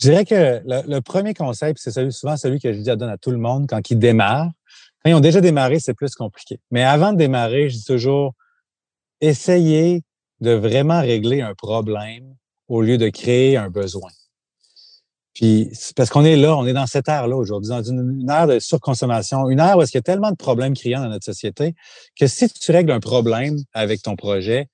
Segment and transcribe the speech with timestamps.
[0.00, 3.10] Je dirais que le, premier conseil, c'est celui, souvent celui que je dis à donne
[3.10, 4.50] à tout le monde quand ils démarrent.
[5.04, 6.58] Quand ils ont déjà démarré, c'est plus compliqué.
[6.70, 8.34] Mais avant de démarrer, je dis toujours,
[9.20, 10.02] essayez
[10.40, 12.34] de vraiment régler un problème
[12.68, 14.10] au lieu de créer un besoin.
[15.34, 18.58] Puis, parce qu'on est là, on est dans cette ère-là aujourd'hui, dans une, ère de
[18.58, 21.74] surconsommation, une ère où il y a tellement de problèmes criants dans notre société
[22.18, 24.68] que si tu règles un problème avec ton projet,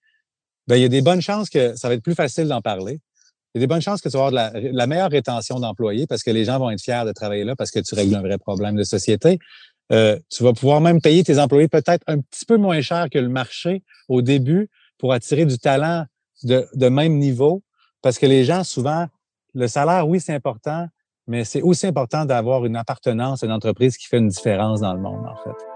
[0.69, 3.01] ben, il y a des bonnes chances que ça va être plus facile d'en parler
[3.57, 6.23] il y a des bonnes chances que tu vas avoir la, meilleure rétention d'employés parce
[6.23, 8.37] que les gens vont être fiers de travailler là parce que tu règles un vrai
[8.37, 9.39] problème de société.
[9.93, 13.19] Euh, tu vas pouvoir même payer tes employés peut-être un petit peu moins cher que
[13.19, 16.05] le marché au début pour attirer du talent
[16.43, 17.63] de, de même niveau
[18.03, 19.07] parce que les gens, souvent,
[19.55, 20.87] le salaire, oui, c'est important,
[21.27, 24.93] mais c'est aussi important d'avoir une appartenance à une entreprise qui fait une différence dans
[24.93, 25.76] le monde, en fait.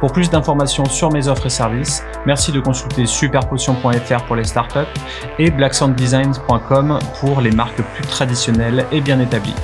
[0.00, 4.78] Pour plus d'informations sur mes offres et services, merci de consulter superpotion.fr pour les startups
[5.38, 9.54] et blacksounddesigns.com pour les marques plus traditionnelles et bien établies.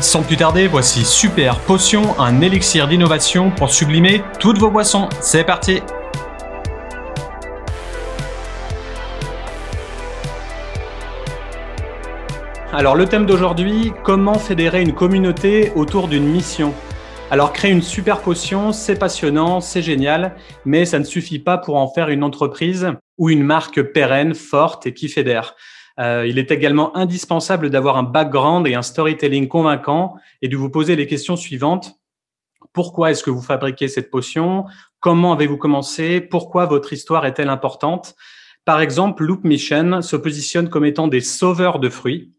[0.00, 5.08] Sans plus tarder, voici Super Potion, un élixir d'innovation pour sublimer toutes vos boissons.
[5.20, 5.80] C'est parti
[12.72, 16.74] Alors le thème d'aujourd'hui, comment fédérer une communauté autour d'une mission?
[17.30, 21.76] Alors créer une super potion, c'est passionnant, c'est génial, mais ça ne suffit pas pour
[21.76, 25.56] en faire une entreprise ou une marque pérenne, forte et qui fédère.
[25.98, 30.70] Euh, il est également indispensable d'avoir un background et un storytelling convaincant et de vous
[30.70, 31.94] poser les questions suivantes.
[32.72, 34.64] Pourquoi est-ce que vous fabriquez cette potion?
[35.00, 36.20] Comment avez-vous commencé?
[36.20, 38.14] Pourquoi votre histoire est-elle importante?
[38.64, 42.32] Par exemple, Loop Mission se positionne comme étant des sauveurs de fruits.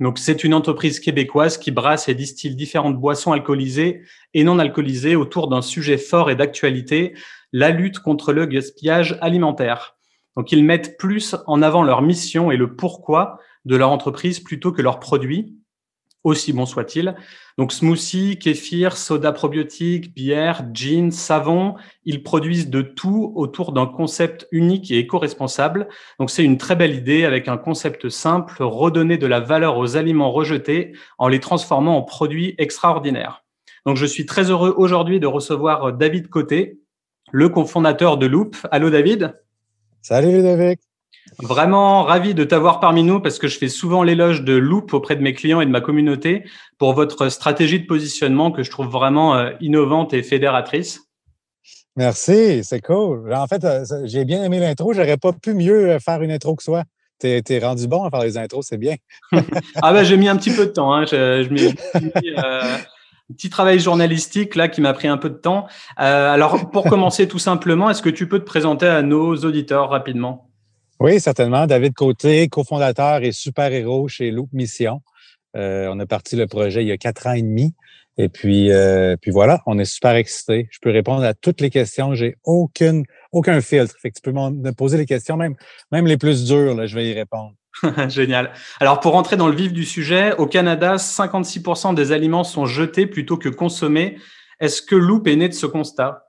[0.00, 4.02] Donc, c'est une entreprise québécoise qui brasse et distille différentes boissons alcoolisées
[4.34, 7.14] et non alcoolisées autour d'un sujet fort et d'actualité,
[7.52, 9.96] la lutte contre le gaspillage alimentaire.
[10.36, 14.72] Donc, ils mettent plus en avant leur mission et le pourquoi de leur entreprise plutôt
[14.72, 15.56] que leurs produits
[16.24, 17.14] aussi bon soit-il.
[17.56, 24.48] Donc smoothie, kéfir, soda probiotique, bière, gin, savon, ils produisent de tout autour d'un concept
[24.50, 25.86] unique et éco-responsable.
[26.18, 29.96] Donc c'est une très belle idée avec un concept simple, redonner de la valeur aux
[29.96, 33.44] aliments rejetés en les transformant en produits extraordinaires.
[33.86, 36.78] Donc je suis très heureux aujourd'hui de recevoir David Côté,
[37.30, 38.56] le cofondateur de Loop.
[38.70, 39.34] Allô David?
[40.00, 40.78] Salut David
[41.38, 45.16] Vraiment ravi de t'avoir parmi nous parce que je fais souvent l'éloge de Loop auprès
[45.16, 46.44] de mes clients et de ma communauté
[46.78, 51.00] pour votre stratégie de positionnement que je trouve vraiment euh, innovante et fédératrice.
[51.96, 53.32] Merci, c'est cool.
[53.32, 54.92] En fait, euh, j'ai bien aimé l'intro.
[54.92, 56.84] J'aurais pas pu mieux euh, faire une intro que soi.
[57.20, 58.96] Tu es, rendu bon à faire les intros, c'est bien.
[59.82, 60.92] ah ben, j'ai mis un petit peu de temps.
[60.92, 61.06] Hein.
[61.06, 61.70] Je,
[63.30, 65.66] un petit travail journalistique là qui m'a pris un peu de temps.
[65.96, 70.50] alors, pour commencer tout simplement, est-ce que tu peux te présenter à nos auditeurs rapidement?
[71.00, 71.66] Oui, certainement.
[71.66, 75.00] David Côté, cofondateur et super-héros chez Loop Mission.
[75.56, 77.74] Euh, on a parti le projet il y a quatre ans et demi.
[78.16, 80.68] Et puis, euh, puis voilà, on est super excités.
[80.70, 82.14] Je peux répondre à toutes les questions.
[82.14, 83.96] J'ai aucune, aucun filtre.
[84.00, 85.56] Fait que tu peux me poser les questions, même,
[85.90, 87.54] même les plus dures, là, je vais y répondre.
[88.08, 88.52] Génial.
[88.78, 93.06] Alors, pour rentrer dans le vif du sujet, au Canada, 56% des aliments sont jetés
[93.06, 94.16] plutôt que consommés.
[94.60, 96.28] Est-ce que Loop est né de ce constat?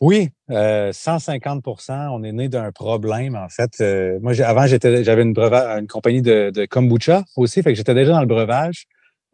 [0.00, 3.70] Oui, 150% euh, On est né d'un problème, en fait.
[3.80, 5.34] Euh, moi, avant, j'avais une,
[5.88, 8.84] compagnie de, kombucha aussi, fait que j'étais déjà dans le breuvage.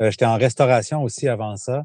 [0.03, 1.85] Euh, j'étais en restauration aussi avant ça.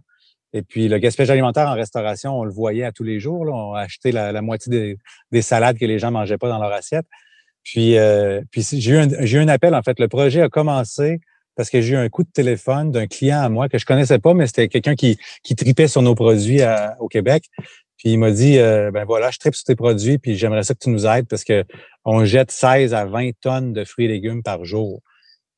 [0.54, 3.46] Et puis, le gaspillage alimentaire en restauration, on le voyait à tous les jours.
[3.48, 4.98] On achetait la, la moitié
[5.32, 7.06] des, salades que les gens mangeaient pas dans leur assiette.
[7.64, 7.98] Puis,
[8.52, 8.98] puis j'ai eu,
[9.40, 10.00] un, appel, en fait.
[10.00, 11.20] Le projet a commencé
[11.56, 14.20] parce que j'ai eu un coup de téléphone d'un client à moi que je connaissais
[14.20, 15.18] pas, mais c'était quelqu'un qui
[15.58, 16.62] tripait sur nos produits
[17.00, 17.50] au Québec.
[17.98, 20.74] Puis il m'a dit euh, ben voilà, je tripe sur tes produits, puis j'aimerais ça
[20.74, 21.64] que tu nous aides parce que
[22.04, 25.02] on jette 16 à 20 tonnes de fruits et légumes par jour.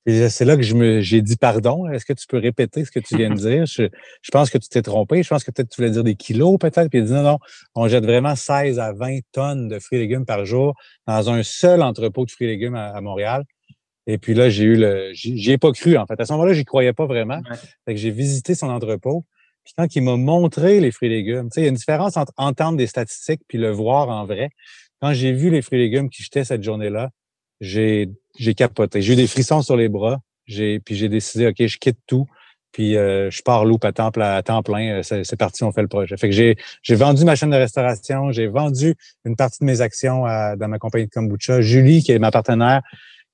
[0.07, 1.85] C'est là que je me j'ai dit pardon.
[1.89, 3.65] Est-ce que tu peux répéter ce que tu viens de dire?
[3.65, 3.89] Je,
[4.31, 5.21] pense que tu t'es trompé.
[5.21, 6.87] Je pense que peut-être tu voulais dire des kilos, peut-être.
[6.87, 7.39] Puis il dit non, non,
[7.75, 10.75] on jette vraiment 16 à 20 tonnes de fruits et légumes par jour
[11.07, 13.43] dans un seul entrepôt de fruits et légumes à, Montréal.
[14.05, 15.11] Et puis là, j'ai eu le.
[15.11, 16.17] J'y ai pas cru, en fait.
[16.21, 17.41] À ce moment-là, j'y croyais pas vraiment.
[17.83, 19.25] Fait que j'ai visité son entrepôt.
[19.67, 22.31] Puis quand il m'a montré les fruits et légumes, il y a une différence entre
[22.37, 24.49] entendre des statistiques puis le voir en vrai.
[25.01, 27.09] Quand j'ai vu les fruits et légumes qui jetaient cette journée-là,
[27.59, 28.07] j'ai,
[28.55, 29.01] capoté.
[29.01, 30.21] J'ai eu des frissons sur les bras.
[30.45, 32.27] J'ai, puis j'ai décidé, OK, je quitte tout.
[32.71, 35.01] Puis je pars loup à temps, à plein.
[35.03, 36.15] C'est parti, on fait le projet.
[36.15, 40.21] Fait que j'ai vendu ma chaîne de restauration, j'ai vendu une partie de mes actions
[40.21, 41.59] dans ma compagnie de kombucha.
[41.59, 42.83] Julie, qui est ma partenaire,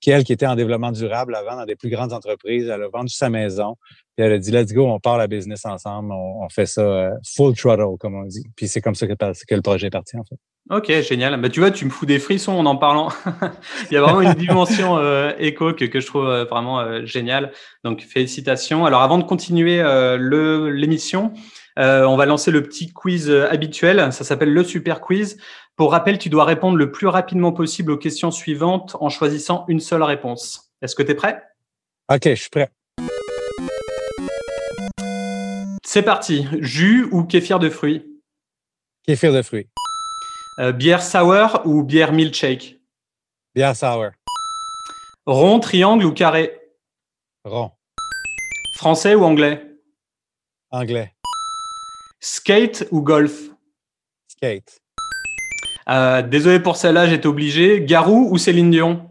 [0.04, 2.90] qui, elle, qui était en développement durable avant dans des plus grandes entreprises, elle a
[2.90, 3.78] vendu sa maison.
[4.18, 7.12] Puis elle a dit, let's go, on part la business ensemble, on, fait ça euh,
[7.26, 8.44] full throttle, comme on dit.
[8.58, 9.14] Puis c'est comme ça que,
[9.56, 10.36] le projet est parti, en fait.
[10.70, 11.40] Ok, génial.
[11.40, 13.10] Bah, tu vois, tu me fous des frissons en en parlant.
[13.92, 17.54] Il y a vraiment une dimension euh, éco que, je trouve euh, vraiment euh, géniale.
[17.86, 18.86] Donc, félicitations.
[18.86, 19.82] Alors, avant de continuer
[20.20, 21.34] l'émission,
[21.78, 24.12] on va lancer le petit quiz habituel.
[24.12, 25.38] Ça s'appelle le super quiz.
[25.75, 29.80] Pour rappel, tu dois répondre le plus rapidement possible aux questions suivantes en choisissant une
[29.80, 30.72] seule réponse.
[30.84, 31.42] Est-ce que tu es prêt?
[32.14, 32.72] OK, je suis prêt.
[35.84, 36.48] C'est parti.
[36.60, 38.06] Jus ou kéfir de fruits?
[39.04, 39.68] Kéfir de fruits.
[40.60, 42.80] Euh, bière sour ou bière milkshake?
[43.56, 44.12] Bière sour.
[45.26, 46.60] Rond, triangle ou carré?
[47.46, 47.72] Rond.
[48.76, 49.66] Français ou anglais?
[50.69, 51.16] Anglais.
[52.19, 53.50] Skate ou golf?
[54.28, 54.82] Skate.
[55.89, 57.81] Euh, désolé pour celle-là, j'étais obligé.
[57.81, 59.09] Garou ou Céline Dion?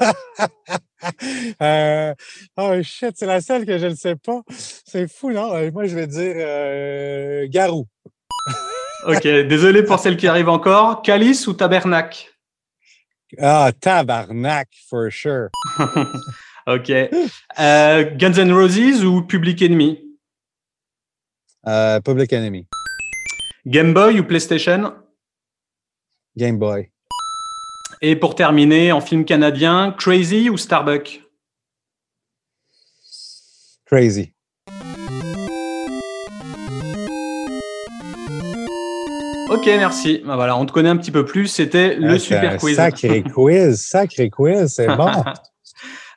[1.62, 2.14] Euh,
[2.58, 4.42] oh shit, c'est la seule que je ne sais pas.
[4.48, 5.54] C'est fou, non?
[5.54, 7.86] Euh, moi, je vais dire euh, Garou.
[9.06, 11.00] ok, désolé pour celle qui arrive encore.
[11.00, 12.28] Calice ou Tabernac?
[13.38, 15.48] Ah, Tabernac, for sure.
[16.66, 16.92] ok.
[18.18, 20.04] Guns N' Roses ou Public Enemy?
[22.04, 22.66] Public Enemy.
[23.64, 24.92] Game Boy ou PlayStation?
[26.36, 26.90] Game Boy.
[28.02, 31.22] Et pour terminer, en film canadien, Crazy ou Starbuck?
[33.84, 34.32] Crazy.
[39.50, 40.22] Ok, merci.
[40.24, 41.48] Ben voilà, on te connaît un petit peu plus.
[41.48, 42.76] C'était le super quiz.
[42.76, 45.10] Sacré quiz, sacré quiz, c'est bon.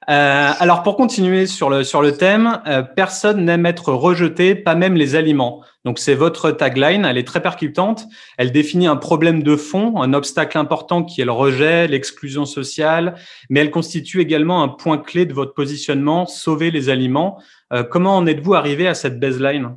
[0.10, 4.76] Euh, alors pour continuer sur le sur le thème, euh, personne n'aime être rejeté, pas
[4.76, 5.64] même les aliments.
[5.86, 8.06] Donc c'est votre tagline, elle est très percutante.
[8.38, 13.16] Elle définit un problème de fond, un obstacle important qui est le rejet, l'exclusion sociale,
[13.50, 17.42] mais elle constitue également un point clé de votre positionnement, sauver les aliments.
[17.74, 19.76] Euh, comment en êtes-vous arrivé à cette baseline?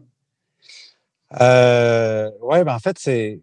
[1.41, 3.41] Euh, Ouais, ben en fait c'est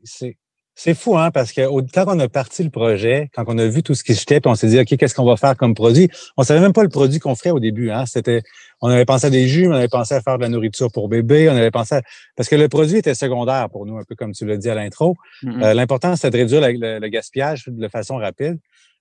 [0.75, 1.61] c'est fou, hein, parce que
[1.93, 4.41] quand on a parti le projet, quand on a vu tout ce qui se puis
[4.45, 6.09] on s'est dit, OK, qu'est-ce qu'on va faire comme produit?
[6.35, 7.91] On savait même pas le produit qu'on ferait au début.
[7.91, 8.05] Hein.
[8.07, 8.41] C'était,
[8.81, 11.09] on avait pensé à des jus, on avait pensé à faire de la nourriture pour
[11.09, 12.01] bébé, on avait pensé à...
[12.35, 14.73] Parce que le produit était secondaire pour nous, un peu comme tu l'as dit à
[14.73, 15.15] l'intro.
[15.43, 15.63] Mm-hmm.
[15.63, 18.57] Euh, l'important, c'était de réduire le, gaspillage de façon rapide.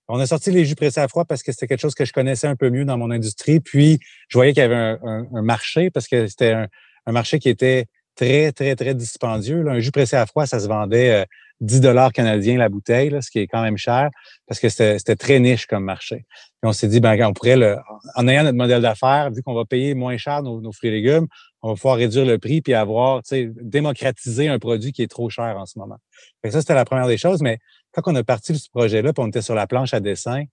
[0.09, 2.13] On a sorti les jus pressés à froid parce que c'était quelque chose que je
[2.13, 3.61] connaissais un peu mieux dans mon industrie.
[3.61, 3.99] Puis,
[4.29, 8.53] je voyais qu'il y avait un, marché parce que c'était un, marché qui était très,
[8.53, 9.67] très, très dispendieux.
[9.69, 11.23] Un jus pressé à froid, ça se vendait...
[11.23, 11.25] Euh,
[11.63, 14.11] 10 dollars canadiens la bouteille, là, ce qui est quand même cher
[14.47, 16.27] parce que c'était très niche comme marché.
[16.61, 17.79] Puis on s'est dit, ben, on pourrait, le,
[18.17, 21.27] en ayant notre modèle d'affaires, vu qu'on va payer moins cher nos, fruits et légumes,
[21.63, 25.11] on va pouvoir réduire le prix puis avoir, tu sais, démocratiser un produit qui est
[25.11, 25.99] trop cher en ce moment.
[26.43, 27.41] Fait ça, c'était la première des choses.
[27.43, 27.59] Mais
[27.93, 30.45] quand on a parti de ce projet-là, puis on était sur la planche à dessin,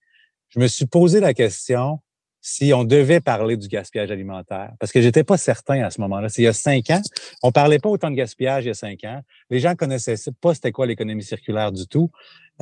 [0.50, 2.00] je me suis posé la question,
[2.42, 4.72] si on devait parler du gaspillage alimentaire.
[4.80, 6.28] Parce que j'étais pas certain à ce moment-là.
[6.38, 7.02] Il y a cinq ans,
[7.44, 9.22] on parlait pas autant de gaspillage il y a cinq ans.
[9.50, 12.12] Les gens connaissaient pas c'était quoi l'économie circulaire du tout.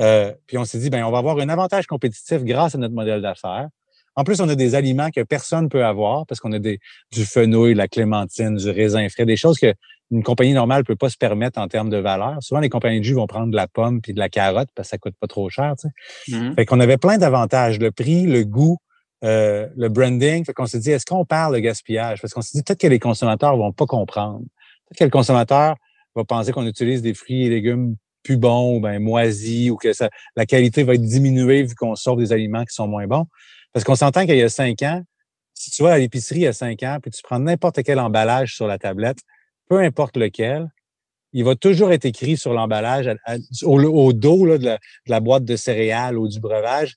[0.00, 2.94] Euh, puis on s'est dit, ben on va avoir un avantage compétitif grâce à notre
[2.94, 3.68] modèle d'affaires.
[4.16, 6.80] En plus, on a des aliments que personne peut avoir parce qu'on a des,
[7.12, 9.72] du fenouil, la clémentine, du raisin frais, des choses que
[10.10, 12.38] une compagnie normale peut pas se permettre en termes de valeur.
[12.40, 14.88] Souvent, les compagnies de jus vont prendre de la pomme puis de la carotte parce
[14.88, 15.74] que ça coûte pas trop cher.
[15.78, 16.36] Tu sais.
[16.36, 16.54] Mm-hmm.
[16.54, 18.78] Fait qu'on avait plein d'avantages, le prix, le goût,
[19.24, 20.44] euh, le branding.
[20.44, 22.20] Fait qu'on s'est dit, est-ce qu'on parle de gaspillage?
[22.20, 24.40] Parce qu'on s'est dit, peut-être que les consommateurs vont pas comprendre.
[24.88, 25.76] Peut-être que le consommateur
[26.14, 29.92] va penser qu'on utilise des fruits et légumes plus bons ou ben, moisis ou que
[29.92, 33.26] ça, la qualité va être diminuée vu qu'on sort des aliments qui sont moins bons.
[33.72, 35.02] Parce qu'on s'entend qu'il y a cinq ans,
[35.54, 37.98] si tu vas à l'épicerie il y a cinq ans, puis tu prends n'importe quel
[37.98, 39.18] emballage sur la tablette,
[39.68, 40.68] peu importe lequel,
[41.32, 43.10] il va toujours être écrit sur l'emballage,
[43.62, 46.96] au, dos de, la, boîte de céréales ou du breuvage,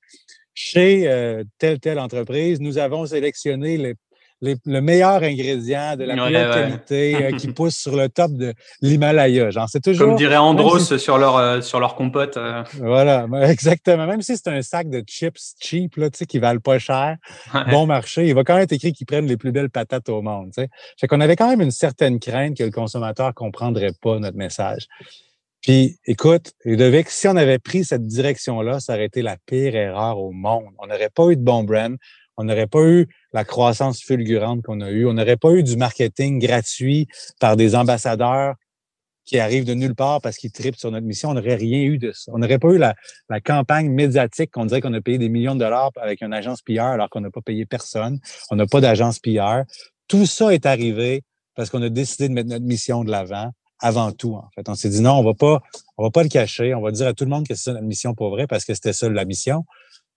[0.53, 3.95] chez euh, telle, telle entreprise, nous avons sélectionné les,
[4.41, 9.51] le meilleur ingrédient de la meilleure qualité euh, qui pousse sur le top de l'Himalaya.
[9.51, 10.07] Genre, c'est toujours.
[10.07, 12.39] Comme dirait Andros sur leur euh, sur leur compote.
[12.79, 14.07] Voilà, exactement.
[14.07, 17.17] Même si c'est un sac de chips cheap là, tu sais, qui valent pas cher,
[17.69, 20.21] bon marché, il va quand même être écrit qu'ils prennent les plus belles patates au
[20.21, 20.47] monde.
[20.47, 20.69] Tu sais.
[20.99, 24.87] Fait qu'on avait quand même une certaine crainte que le consommateur comprendrait pas notre message.
[25.61, 30.17] Puis, écoute, Ludovic, si on avait pris cette direction-là, ça aurait été la pire erreur
[30.17, 30.73] au monde.
[30.79, 31.95] On n'aurait pas eu de bon brand,
[32.37, 35.77] on n'aurait pas eu la croissance fulgurante qu'on a eue, on n'aurait pas eu du
[35.77, 37.07] marketing gratuit
[37.39, 38.55] par des ambassadeurs
[39.23, 41.29] qui arrivent de nulle part parce qu'ils tripent sur notre mission.
[41.29, 42.31] On n'aurait rien eu de ça.
[42.33, 42.95] On n'aurait pas eu la,
[43.41, 46.81] campagne médiatique qu'on dirait qu'on a payé des millions de dollars avec une agence PR
[46.81, 48.19] alors qu'on n'a pas payé personne.
[48.49, 49.61] On n'a pas d'agence PR
[50.11, 51.23] tout ça est arrivé
[51.55, 54.67] parce qu'on a décidé de mettre notre mission de l'avant avant tout, en fait.
[54.69, 55.61] On s'est dit non, on va pas,
[55.97, 56.73] on va pas le cacher.
[56.73, 58.63] On va dire à tout le monde que c'est ça notre mission pour vrai parce
[58.63, 59.65] que c'était ça la mission.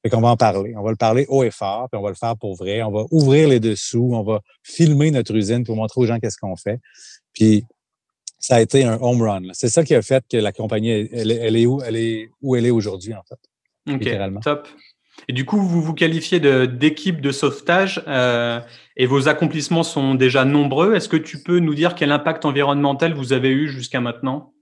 [0.03, 0.75] Fait qu'on va en parler.
[0.77, 2.83] On va le parler haut et fort, puis on va le faire pour vrai.
[2.83, 4.11] On va ouvrir les dessous.
[4.13, 6.79] On va filmer notre usine pour montrer aux gens qu'est-ce qu'on fait.
[7.33, 7.65] Puis
[8.39, 9.43] ça a été un home run.
[9.55, 12.67] C'est ça qui a fait que la compagnie, elle, est où elle est où elle
[12.67, 13.39] est aujourd'hui, en fait.
[13.95, 14.69] OK, top.
[15.29, 18.61] Et du coup, vous vous qualifiez d'équipe de, sauvetage euh,
[18.97, 20.95] et vos accomplissements sont déjà nombreux.
[20.95, 24.53] Est-ce que tu peux nous dire quel impact environnemental vous avez eu jusqu'à maintenant?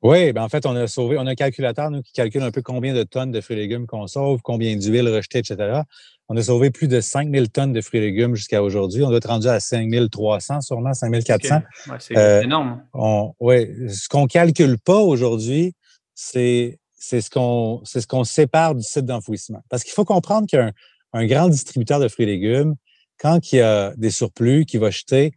[0.00, 2.52] Oui, ben en fait, on a sauvé, on a un calculateur nous, qui calcule un
[2.52, 5.82] peu combien de tonnes de fruits et légumes qu'on sauve, combien d'huile rejetée, etc.
[6.28, 9.02] On a sauvé plus de 5000 tonnes de fruits et légumes jusqu'à aujourd'hui.
[9.02, 11.56] On doit être rendu à 5300, sûrement 5400.
[11.56, 11.90] Okay.
[11.90, 12.82] Ouais, c'est euh, énorme.
[13.40, 15.74] Oui, ce qu'on calcule pas aujourd'hui,
[16.14, 19.62] c'est c'est ce qu'on ce qu'on sépare du site d'enfouissement.
[19.68, 20.72] Parce qu'il faut comprendre qu'un
[21.12, 22.74] un grand distributeur de fruits et légumes,
[23.18, 25.32] quand il y a des surplus qu'il va jeter,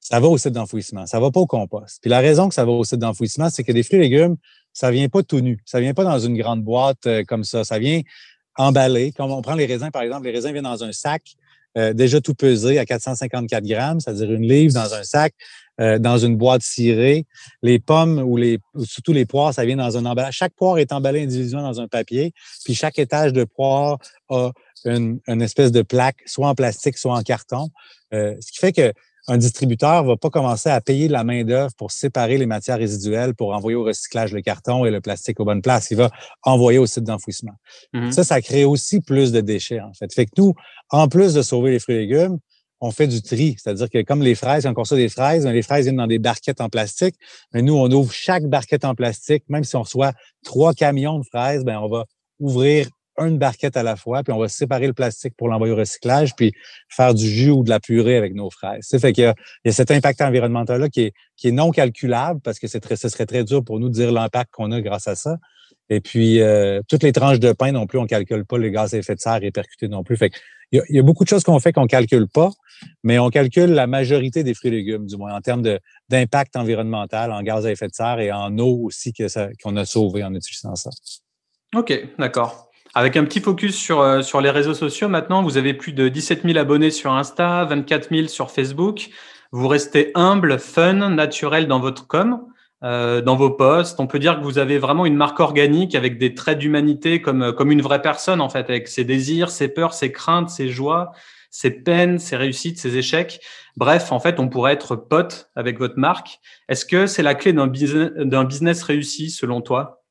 [0.00, 1.06] ça va au site d'enfouissement.
[1.06, 1.98] Ça va pas au compost.
[2.00, 4.36] Puis la raison que ça va au site d'enfouissement, c'est que des fruits et légumes,
[4.72, 5.62] ça vient pas tout nu.
[5.64, 7.62] Ça vient pas dans une grande boîte euh, comme ça.
[7.62, 8.00] Ça vient
[8.56, 9.12] emballé.
[9.12, 11.22] Comme on prend les raisins, par exemple, les raisins viennent dans un sac
[11.78, 15.32] euh, déjà tout pesé à 454 grammes, c'est-à-dire une livre dans un sac,
[15.80, 17.26] euh, dans une boîte cirée.
[17.62, 20.34] Les pommes ou les, surtout les poires, ça vient dans un emballage.
[20.34, 22.32] Chaque poire est emballée individuellement dans un papier,
[22.64, 23.98] puis chaque étage de poire
[24.28, 24.50] a
[24.84, 27.68] une, une espèce de plaque, soit en plastique, soit en carton.
[28.12, 28.92] Euh, ce qui fait que
[29.28, 33.34] un distributeur va pas commencer à payer de la main-d'œuvre pour séparer les matières résiduelles
[33.34, 35.90] pour envoyer au recyclage le carton et le plastique aux bonnes places.
[35.90, 36.10] Il va
[36.42, 37.54] envoyer au site d'enfouissement.
[37.94, 38.10] Mm-hmm.
[38.10, 40.12] Ça, ça crée aussi plus de déchets, en fait.
[40.12, 40.54] Fait que nous,
[40.90, 42.38] en plus de sauver les fruits et légumes,
[42.82, 43.56] on fait du tri.
[43.56, 46.08] C'est-à-dire que comme les fraises, quand on reçoit des fraises, ben, les fraises viennent dans
[46.08, 47.14] des barquettes en plastique.
[47.54, 49.44] Mais nous, on ouvre chaque barquette en plastique.
[49.48, 50.12] Même si on reçoit
[50.44, 52.04] trois camions de fraises, ben on va
[52.40, 55.76] ouvrir une barquette à la fois, puis on va séparer le plastique pour l'envoyer au
[55.76, 56.52] recyclage, puis
[56.88, 58.88] faire du jus ou de la purée avec nos fraises.
[58.88, 59.32] Fait qu'il y, il
[59.66, 63.08] y a cet impact environnemental-là qui est, qui est non calculable parce que très, ce
[63.08, 65.36] serait très dur pour nous de dire l'impact qu'on a grâce à ça.
[65.88, 68.94] Et puis, euh, toutes les tranches de pain non plus, on calcule pas les gaz
[68.94, 70.16] à effet de serre répercutés non plus.
[70.72, 72.50] Il, y a, beaucoup de choses qu'on fait qu'on calcule pas,
[73.04, 75.62] mais on calcule la majorité des fruits et légumes, du moins, en termes
[76.08, 80.24] d'impact environnemental, en gaz à effet de serre et en eau aussi qu'on a sauvé
[80.24, 80.90] en utilisant ça.
[81.76, 82.70] OK, d'accord.
[82.94, 86.08] Avec un petit focus sur, euh, sur les réseaux sociaux, maintenant, vous avez plus de
[86.08, 89.08] 17 000 abonnés sur Insta, 24 000 sur Facebook.
[89.50, 92.46] Vous restez humble, fun, naturel dans votre com,
[92.82, 94.00] dans vos posts.
[94.00, 97.52] On peut dire que vous avez vraiment une marque organique avec des traits d'humanité comme,
[97.52, 101.12] comme une vraie personne, en fait, avec ses désirs, ses peurs, ses craintes, ses joies,
[101.52, 103.40] ses peines, ses réussites, ses échecs.
[103.76, 106.40] Bref, en fait, on pourrait être pote avec votre marque.
[106.68, 108.10] Est-ce que c'est la clé d'un business,
[108.48, 110.02] business réussi selon toi?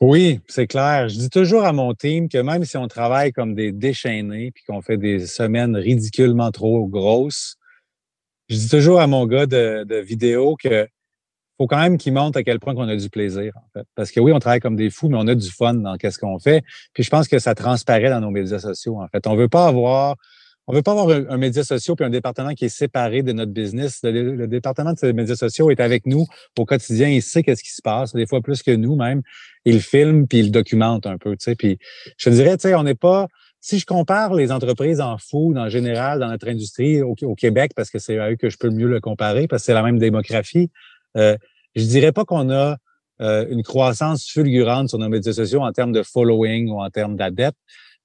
[0.00, 1.08] Oui, c'est clair.
[1.08, 4.64] Je dis toujours à mon team que même si on travaille comme des déchaînés puis
[4.64, 7.56] qu'on fait des semaines ridiculement trop grosses,
[8.48, 10.88] je dis toujours à mon gars de, de vidéo que
[11.62, 13.86] faut quand même qu'il montre à quel point qu'on a du plaisir, en fait.
[13.94, 16.18] Parce que oui, on travaille comme des fous, mais on a du fun dans qu'est-ce
[16.18, 16.64] qu'on fait.
[16.92, 19.26] Puis je pense que ça transparaît dans nos médias sociaux, en fait.
[19.28, 20.16] On veut pas avoir
[20.68, 23.52] on veut pas avoir un, média social puis un département qui est séparé de notre
[23.52, 24.00] business.
[24.04, 26.24] Le, département de ces médias sociaux est avec nous
[26.56, 27.08] au quotidien.
[27.08, 29.22] Il sait qu'est-ce qui se passe, des fois plus que nous même.
[29.64, 31.32] Il filme puis il documente un peu.
[31.32, 31.54] Tu sais.
[31.56, 31.78] Puis
[32.16, 33.26] je te dirais, tu sais, on n'est pas.
[33.60, 37.90] Si je compare les entreprises en food en général dans notre industrie au, Québec, parce
[37.90, 39.98] que c'est à eux que je peux mieux le comparer, parce que c'est la même
[39.98, 40.70] démographie,
[41.16, 41.36] euh,
[41.74, 42.76] je dirais pas qu'on a
[43.20, 47.16] euh, une croissance fulgurante sur nos médias sociaux en termes de following ou en termes
[47.16, 47.58] d'adeptes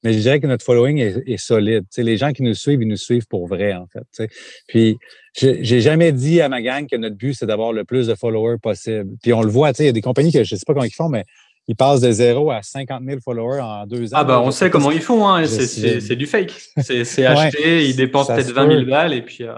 [0.04, 1.86] mais je dirais que notre following est, est solide.
[1.90, 4.04] sais, les gens qui nous suivent, ils nous suivent pour vrai, en fait.
[4.12, 4.30] sais.
[4.68, 4.98] Puis,
[5.36, 8.58] j'ai jamais dit à ma gang que notre but, c'est d'avoir le plus de followers
[8.62, 9.10] possible.
[9.22, 10.94] Puis, on le voit, il y a des compagnies que je sais pas comment ils
[10.94, 11.26] font, mais
[11.68, 14.18] ils passent de zéro à 50 000 followers en deux ans.
[14.20, 15.28] Ah, ben, on sait comment ils font.
[15.28, 15.46] Hein.
[15.46, 16.54] C'est du fake.
[16.82, 19.44] C'est acheté, ils dépensent peut-être 20 000 balles et puis.
[19.44, 19.54] Euh...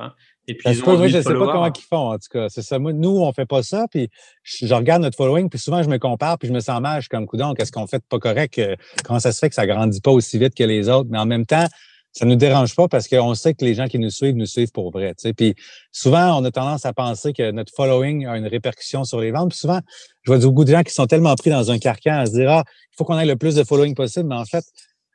[0.50, 2.50] Et puis, ils ont je ne sais pas comment ils font, en tout cas.
[2.50, 2.80] C'est ça.
[2.80, 3.86] Moi, nous, on fait pas ça.
[3.90, 4.10] Puis,
[4.42, 6.96] je, regarde notre following, puis souvent, je me compare, puis je me sens mal.
[6.96, 8.58] Je suis comme, coudon, qu'est-ce qu'on fait de pas correct?
[8.58, 8.76] Euh,
[9.06, 11.08] comment ça se fait que ça grandit pas aussi vite que les autres?
[11.12, 11.68] Mais en même temps,
[12.14, 14.72] ça nous dérange pas parce qu'on sait que les gens qui nous suivent nous suivent
[14.72, 15.10] pour vrai.
[15.10, 15.34] Tu sais.
[15.34, 15.54] Puis
[15.92, 19.50] souvent, on a tendance à penser que notre following a une répercussion sur les ventes.
[19.50, 19.80] Puis souvent,
[20.24, 22.50] je vois beaucoup de gens qui sont tellement pris dans un carcan à se dire
[22.50, 24.28] Ah, il faut qu'on ait le plus de following possible.
[24.28, 24.66] Mais en fait,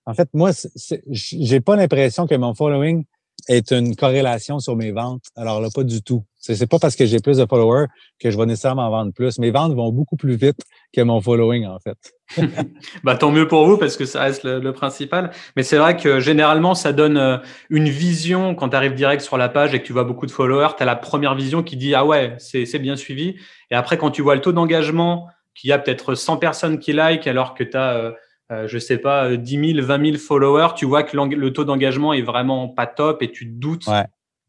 [0.07, 0.53] en fait, moi,
[1.11, 3.05] j'ai pas l'impression que mon following
[3.49, 5.25] est une corrélation sur mes ventes.
[5.37, 6.25] Alors là, pas du tout.
[6.39, 7.87] C'est pas parce que j'ai plus de followers
[8.21, 9.39] que je vais nécessairement en vendre plus.
[9.39, 10.61] Mes ventes vont beaucoup plus vite
[10.93, 11.97] que mon following, en fait.
[13.05, 15.31] bah, tant mieux pour vous parce que ça reste le, principal.
[15.57, 17.39] Mais c'est vrai que généralement, ça donne euh,
[17.71, 20.31] une vision quand tu arrives direct sur la page et que tu vois beaucoup de
[20.31, 20.75] followers.
[20.77, 23.37] Tu as la première vision qui dit Ah ouais, c'est bien suivi.
[23.71, 26.93] Et après, quand tu vois le taux d'engagement, qu'il y a peut-être 100 personnes qui
[26.93, 28.15] like alors que tu as
[28.53, 32.13] euh, je sais pas, 10 000, 20 000 followers, tu vois que le taux d'engagement
[32.13, 33.87] est vraiment pas top et tu te doutes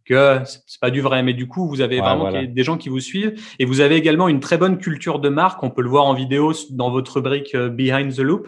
[0.06, 1.24] que c'est pas du vrai.
[1.24, 4.28] Mais du coup, vous avez vraiment des gens qui vous suivent et vous avez également
[4.28, 5.62] une très bonne culture de marque.
[5.64, 8.48] On peut le voir en vidéo dans votre rubrique euh, Behind the Loop.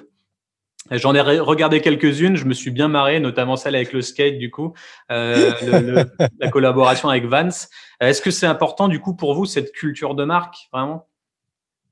[0.89, 4.51] J'en ai regardé quelques-unes, je me suis bien marré, notamment celle avec le skate du
[4.51, 4.73] coup,
[5.11, 5.51] euh,
[6.39, 7.67] la collaboration avec Vance.
[7.99, 11.06] Est-ce que c'est important du coup pour vous cette culture de marque vraiment?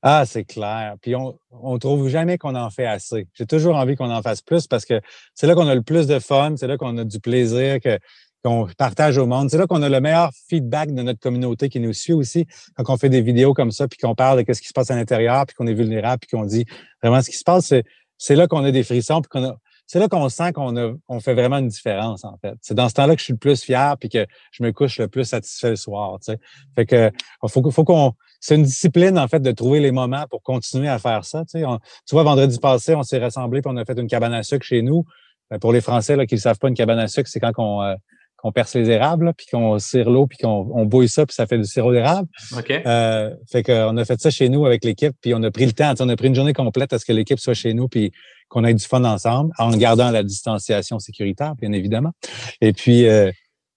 [0.08, 0.94] Ah, c'est clair.
[1.02, 3.26] Puis on ne trouve jamais qu'on en fait assez.
[3.34, 5.00] J'ai toujours envie qu'on en fasse plus parce que
[5.34, 7.98] c'est là qu'on a le plus de fun, c'est là qu'on a du plaisir, que,
[8.44, 9.50] qu'on partage au monde.
[9.50, 12.46] C'est là qu'on a le meilleur feedback de notre communauté qui nous suit aussi.
[12.76, 14.92] Quand on fait des vidéos comme ça, puis qu'on parle de ce qui se passe
[14.92, 16.66] à l'intérieur, puis qu'on est vulnérable, puis qu'on dit
[17.02, 17.74] vraiment ce qui se passe,
[18.16, 20.92] c'est, là qu'on a des frissons, puis qu'on a, c'est là qu'on sent qu'on a,
[21.08, 22.54] on fait vraiment une différence, en fait.
[22.60, 24.98] C'est dans ce temps-là que je suis le plus fier puis que je me couche
[24.98, 26.38] le plus satisfait le soir, tu sais.
[26.74, 27.10] Fait que,
[27.48, 30.98] faut, faut qu'on, c'est une discipline, en fait, de trouver les moments pour continuer à
[30.98, 31.44] faire ça.
[31.44, 31.64] Tu, sais.
[32.06, 34.66] tu vois, vendredi passé, on s'est rassemblés puis on a fait une cabane à sucre
[34.66, 35.04] chez nous.
[35.50, 37.52] Ben, pour les Français là, qui ne savent pas, une cabane à sucre, c'est quand
[37.58, 37.94] on, euh,
[38.36, 41.46] qu'on perce les érables, puis qu'on cire l'eau, puis qu'on on bouille ça, puis ça
[41.46, 42.28] fait du sirop d'érable.
[42.56, 42.70] OK.
[42.70, 45.72] Euh, fait qu'on a fait ça chez nous avec l'équipe, puis on a pris le
[45.72, 48.12] temps, on a pris une journée complète à ce que l'équipe soit chez nous, puis
[48.48, 52.12] qu'on ait du fun ensemble, en gardant la distanciation sécuritaire, bien évidemment.
[52.60, 53.30] Et puis, euh,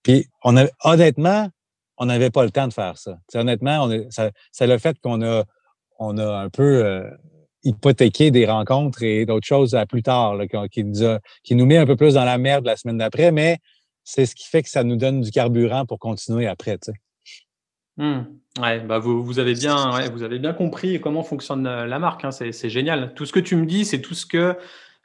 [0.08, 1.50] a, honnêtement,
[1.98, 3.18] on n'avait pas le temps de faire ça.
[3.36, 5.44] honnêtement, on ça, c'est le fait qu'on a,
[6.00, 7.10] a un peu euh,
[7.64, 10.36] hypothéqué des rencontres et d'autres choses à plus tard,
[10.72, 11.20] qui, nous a,
[11.52, 13.58] met un peu plus dans la merde la semaine d'après, mais
[14.04, 16.78] c'est ce qui fait que ça nous donne du carburant pour continuer après.
[18.00, 18.22] Mmh.
[18.62, 22.26] Ouais, bah vous, vous, avez bien, vous avez bien compris comment fonctionne euh, la marque.
[22.26, 23.14] Hein, c'est génial.
[23.14, 24.58] Tout ce que tu me dis, c'est tout ce que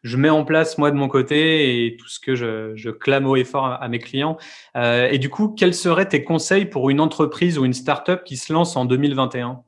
[0.03, 3.27] je mets en place moi de mon côté et tout ce que je, je clame
[3.27, 4.39] haut et fort à, mes clients.
[4.77, 8.37] Euh, et du coup, quels seraient tes conseils pour une entreprise ou une startup qui
[8.37, 9.63] se lance en 2021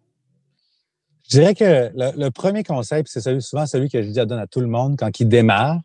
[1.29, 4.69] Je dirais que le, premier conseil, c'est souvent celui que je donne à tout le
[4.69, 5.81] monde quand ils démarrent.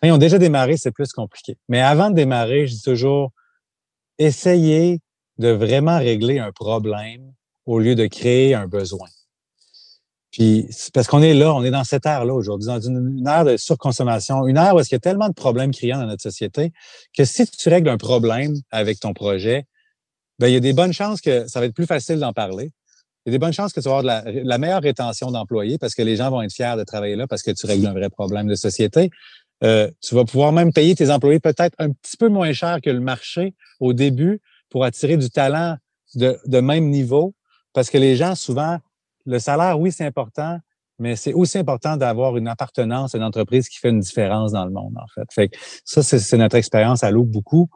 [0.00, 1.56] Quand ils ont déjà démarré, c'est plus compliqué.
[1.68, 3.32] Mais avant de démarrer, je dis toujours
[4.18, 5.00] essayez
[5.38, 7.32] de vraiment régler un problème
[7.66, 9.08] au lieu de créer un besoin.
[10.34, 13.56] Puis, parce qu'on est là, on est dans cette ère-là aujourd'hui, dans une, ère de
[13.56, 16.72] surconsommation, une ère où il y a tellement de problèmes criants dans notre société
[17.16, 19.64] que si tu règles un problème avec ton projet,
[20.40, 22.72] ben il y a des bonnes chances que ça va être plus facile d'en parler.
[23.24, 25.78] Il y a des bonnes chances que tu vas avoir de la, meilleure rétention d'employés
[25.78, 27.92] parce que les gens vont être fiers de travailler là parce que tu règles un
[27.92, 29.10] vrai problème de société.
[29.62, 32.90] Euh, tu vas pouvoir même payer tes employés peut-être un petit peu moins cher que
[32.90, 34.40] le marché au début
[34.74, 35.76] pour attirer du talent
[36.16, 37.32] de, de même niveau
[37.72, 38.78] parce que les gens, souvent,
[39.24, 40.58] le salaire, oui, c'est important,
[40.98, 44.64] mais c'est aussi important d'avoir une appartenance à une entreprise qui fait une différence dans
[44.64, 45.26] le monde, en fait.
[45.32, 45.50] fait
[45.84, 47.68] ça, c'est notre expérience à l'eau beaucoup.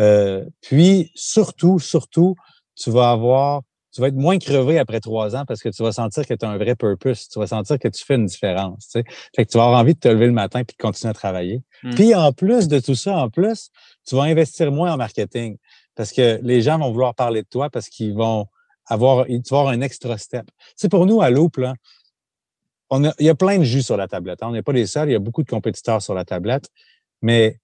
[0.00, 2.36] Euh, puis, surtout, surtout,
[2.76, 3.62] tu vas avoir,
[3.92, 6.46] tu vas être moins crevé après trois ans parce que tu vas sentir que tu
[6.46, 7.28] as un vrai purpose.
[7.28, 8.84] Tu vas sentir que tu fais une différence.
[8.84, 9.04] Tu sais.
[9.34, 11.14] Fait que tu vas avoir envie de te lever le matin puis de continuer à
[11.14, 11.64] travailler.
[11.82, 11.94] Mmh.
[11.94, 13.70] Puis, en plus de tout ça, en plus,
[14.06, 15.58] tu vas investir moins en marketing
[15.94, 18.46] parce que les gens vont vouloir parler de toi parce qu'ils vont
[18.86, 20.46] avoir, avoir un extra step.
[20.76, 21.60] C'est pour nous, à Loop,
[22.92, 24.42] il y a plein de jus sur la tablette.
[24.42, 24.48] Hein.
[24.48, 26.68] On n'est pas les seuls, il y a beaucoup de compétiteurs sur la tablette.
[27.22, 27.58] Mais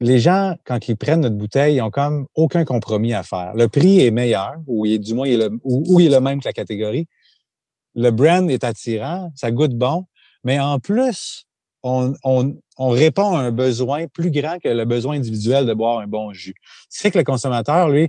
[0.00, 3.54] les gens, quand ils prennent notre bouteille, ils n'ont comme aucun compromis à faire.
[3.54, 5.28] Le prix est meilleur, ou du moins,
[5.62, 7.06] ou, il est le même que la catégorie.
[7.94, 10.06] Le brand est attirant, ça goûte bon,
[10.44, 11.46] mais en plus,
[11.82, 15.98] on, on, on, répond à un besoin plus grand que le besoin individuel de boire
[15.98, 16.54] un bon jus.
[16.88, 18.08] Ce fait que le consommateur, lui,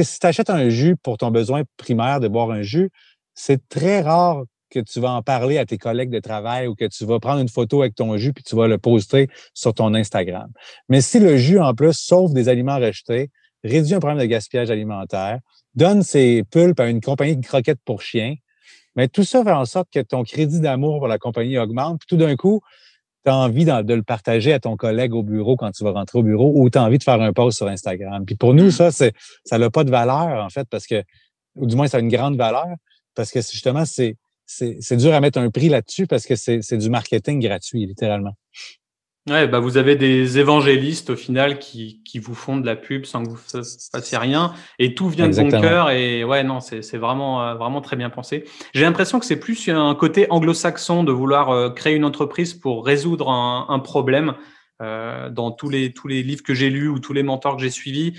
[0.00, 2.90] si tu achètes un jus pour ton besoin primaire de boire un jus,
[3.34, 6.86] c'est très rare que tu vas en parler à tes collègues de travail ou que
[6.86, 9.94] tu vas prendre une photo avec ton jus puis tu vas le poster sur ton
[9.94, 10.50] Instagram.
[10.88, 13.30] Mais si le jus, en plus, sauve des aliments rejetés,
[13.62, 15.38] réduit un problème de gaspillage alimentaire,
[15.74, 18.34] donne ses pulpes à une compagnie de croquettes pour chiens,
[18.96, 22.00] mais tout ça fait en sorte que ton crédit d'amour pour la compagnie augmente.
[22.00, 22.60] Puis tout d'un coup,
[23.24, 26.18] tu as envie de, le partager à ton collègue au bureau quand tu vas rentrer
[26.18, 28.24] au bureau ou tu as envie de faire un post sur Instagram.
[28.24, 29.12] Puis pour nous, ça, c'est,
[29.44, 31.02] ça n'a pas de valeur, en fait, parce que,
[31.54, 32.68] ou du moins, ça a une grande valeur,
[33.14, 36.62] parce que justement, c'est, c'est, c'est dur à mettre un prix là-dessus parce que c'est,
[36.62, 38.34] c'est du marketing gratuit, littéralement.
[39.30, 43.04] Ouais, bah vous avez des évangélistes au final qui, qui vous font de la pub
[43.04, 46.82] sans que vous fassiez rien et tout vient de bon cœur et ouais non c'est
[46.82, 48.42] c'est vraiment euh, vraiment très bien pensé.
[48.74, 52.84] J'ai l'impression que c'est plus un côté anglo-saxon de vouloir euh, créer une entreprise pour
[52.84, 54.34] résoudre un, un problème.
[54.80, 57.62] Euh, dans tous les tous les livres que j'ai lus ou tous les mentors que
[57.62, 58.14] j'ai suivis,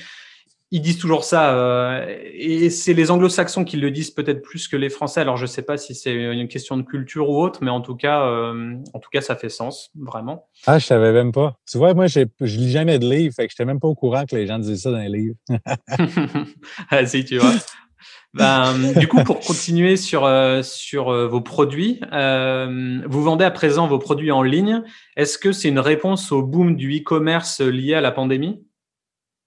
[0.73, 1.55] ils disent toujours ça.
[1.55, 5.21] Euh, et c'est les anglo-saxons qui le disent peut-être plus que les français.
[5.21, 7.79] Alors, je ne sais pas si c'est une question de culture ou autre, mais en
[7.79, 10.47] tout cas, euh, en tout cas ça fait sens, vraiment.
[10.65, 11.59] Ah, je savais même pas.
[11.71, 13.93] Tu vois, moi, je lis jamais de livres, fait que je n'étais même pas au
[13.93, 15.35] courant que les gens disaient ça dans les livres.
[16.89, 17.53] ah, si, tu vois.
[18.33, 23.99] Ben, du coup, pour continuer sur, euh, sur vos produits, vous vendez à présent vos
[23.99, 24.81] produits en ligne.
[25.17, 28.63] Est-ce que c'est une réponse au boom du e-commerce lié à la pandémie?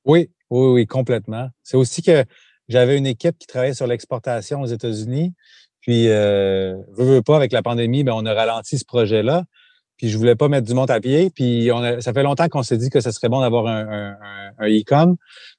[0.06, 1.48] Oui, oui, oui, complètement.
[1.64, 2.24] C'est aussi que
[2.68, 5.34] j'avais une équipe qui travaillait sur l'exportation aux États-Unis.
[5.80, 9.44] Puis, euh, veux, pas, avec la pandémie, ben, on a ralenti ce projet-là.
[9.96, 11.30] Puis, je voulais pas mettre du monde à pied.
[11.30, 14.16] Puis, on ça fait longtemps qu'on s'est dit que ce serait bon d'avoir un,
[14.58, 15.16] un, e-com.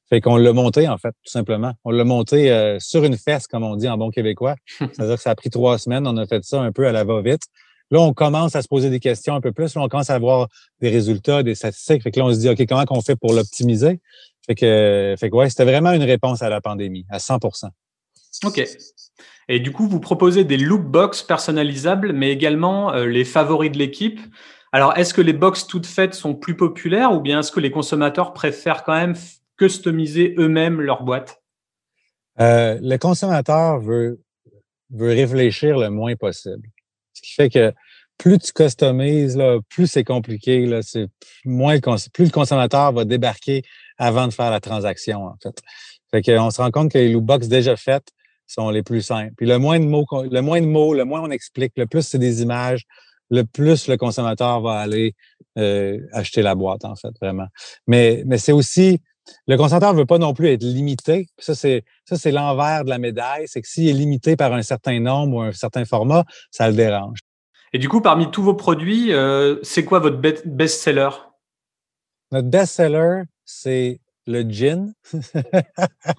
[0.10, 1.74] Fait qu'on l'a monté, en fait, tout simplement.
[1.84, 4.56] On l'a monté euh, sur une fesse, comme on dit en bon québécois.
[4.80, 6.08] C'est-à-dire que ça a pris trois semaines.
[6.08, 7.44] On a fait ça un peu à la va-vite.
[7.90, 9.76] Là, on commence à se poser des questions un peu plus.
[9.76, 10.48] Là, on commence à avoir
[10.82, 12.04] des résultats, des statistiques.
[12.04, 14.02] Fait que là, on se dit, OK, comment qu'on fait pour l'optimiser?
[14.48, 17.40] Fait que, fait que ouais, c'était vraiment une réponse à la pandémie, à 100
[18.46, 18.64] OK.
[19.50, 24.20] Et du coup, vous proposez des lookbox personnalisables, mais également euh, les favoris de l'équipe.
[24.72, 27.72] Alors, est-ce que les box toutes faites sont plus populaires ou bien est-ce que les
[27.72, 29.16] consommateurs préfèrent quand même
[29.58, 31.42] customiser eux-mêmes leur boîte?
[32.40, 34.22] Euh, le consommateur veut,
[34.92, 36.70] veut réfléchir le moins possible.
[37.14, 37.74] Ce qui fait que
[38.18, 40.66] plus tu customises, là, plus c'est compliqué.
[40.66, 41.08] Là, c'est
[41.46, 41.80] moins
[42.14, 43.64] plus le consommateur va débarquer
[43.98, 45.62] avant de faire la transaction, en fait.
[46.12, 48.10] Fait qu'on se rend compte que les lootbox déjà faites
[48.46, 49.34] sont les plus simples.
[49.36, 52.08] Puis le moins de mots, le moins de mots, le moins on explique, le plus
[52.08, 52.86] c'est des images,
[53.30, 55.16] le plus le consommateur va aller
[55.58, 57.48] euh, acheter la boîte, en fait, vraiment.
[57.88, 59.02] Mais, mais c'est aussi,
[59.48, 61.28] le consommateur ne veut pas non plus être limité.
[61.38, 63.48] Ça, c'est ça, c'est l'envers de la médaille.
[63.48, 66.76] C'est que s'il est limité par un certain nombre ou un certain format, ça le
[66.76, 67.20] dérange.
[67.74, 71.10] Et du coup, parmi tous vos produits, euh, c'est quoi votre best-seller?
[72.32, 74.94] Notre best-seller, c'est le gin.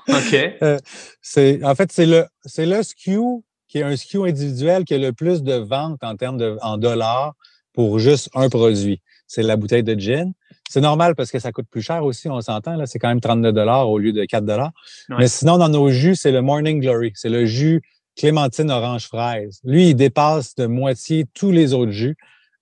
[0.09, 0.35] OK.
[0.63, 0.79] Euh,
[1.23, 4.99] c'est, en fait, c'est le, c'est le SKU qui est un SKU individuel qui a
[4.99, 7.35] le plus de ventes en termes de en dollars
[7.73, 9.01] pour juste un produit.
[9.27, 10.33] C'est la bouteille de gin.
[10.69, 12.77] C'est normal parce que ça coûte plus cher aussi, on s'entend.
[12.77, 14.73] Là, c'est quand même 32 dollars au lieu de 4 dollars.
[15.11, 17.13] Mais sinon, dans nos jus, c'est le Morning Glory.
[17.15, 17.83] C'est le jus
[18.17, 19.61] clémentine orange fraise.
[19.65, 22.17] Lui, il dépasse de moitié tous les autres jus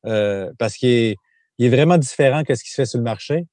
[0.04, 1.16] euh, parce qu'il est,
[1.58, 3.46] il est vraiment différent que ce qui se fait sur le marché.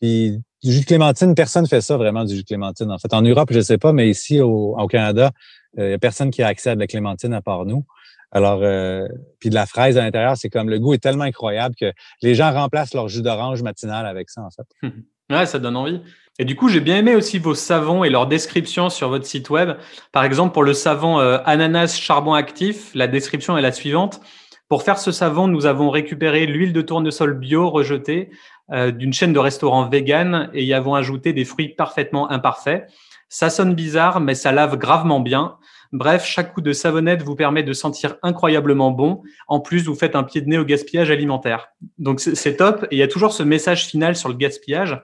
[0.00, 2.90] Puis du jus de clémentine, personne ne fait ça vraiment du jus de clémentine.
[2.90, 5.30] En fait, en Europe, je ne sais pas, mais ici au, Canada,
[5.76, 7.84] il n'y a personne qui a accès à la clémentine à part nous.
[8.32, 9.06] Alors, euh,
[9.38, 12.34] puis de la fraise à l'intérieur, c'est comme le goût est tellement incroyable que les
[12.34, 14.66] gens remplacent leur jus d'orange matinal avec ça, en fait.
[15.30, 16.02] Ouais, ça donne envie.
[16.38, 19.48] Et du coup, j'ai bien aimé aussi vos savons et leur description sur votre site
[19.48, 19.78] web.
[20.12, 24.20] Par exemple, pour le savon euh, ananas charbon actif, la description est la suivante.
[24.68, 28.34] Pour faire ce savon, nous avons récupéré l'huile de tournesol bio rejetée euh,
[28.70, 32.90] d'une chaîne de restaurants vegan et y avons ajouté des fruits parfaitement imparfaits.
[33.28, 35.58] Ça sonne bizarre, mais ça lave gravement bien.
[35.92, 39.22] Bref, chaque coup de savonnette vous permet de sentir incroyablement bon.
[39.48, 41.68] En plus, vous faites un pied de nez au gaspillage alimentaire.
[41.98, 42.84] Donc, c'est top.
[42.90, 45.00] Et il y a toujours ce message final sur le gaspillage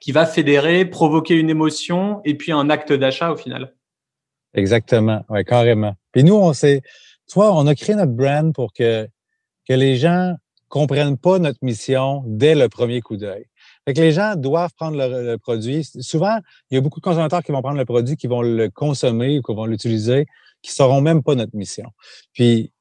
[0.00, 3.74] qui va fédérer, provoquer une émotion et puis un acte d'achat au final.
[4.54, 5.94] Exactement, oui, carrément.
[6.12, 6.82] Puis nous, on s'est,
[7.30, 9.08] toi, on a créé notre brand pour que,
[9.68, 10.36] que les gens
[10.72, 13.44] comprennent pas notre mission dès le premier coup d'œil.
[13.84, 15.84] Fait que les gens doivent prendre le, produit.
[15.84, 16.38] Souvent,
[16.70, 19.38] il y a beaucoup de consommateurs qui vont prendre le produit, qui vont le consommer
[19.38, 20.24] ou qui vont l'utiliser,
[20.62, 21.90] qui ne sauront même pas notre mission.
[22.32, 22.72] Puis,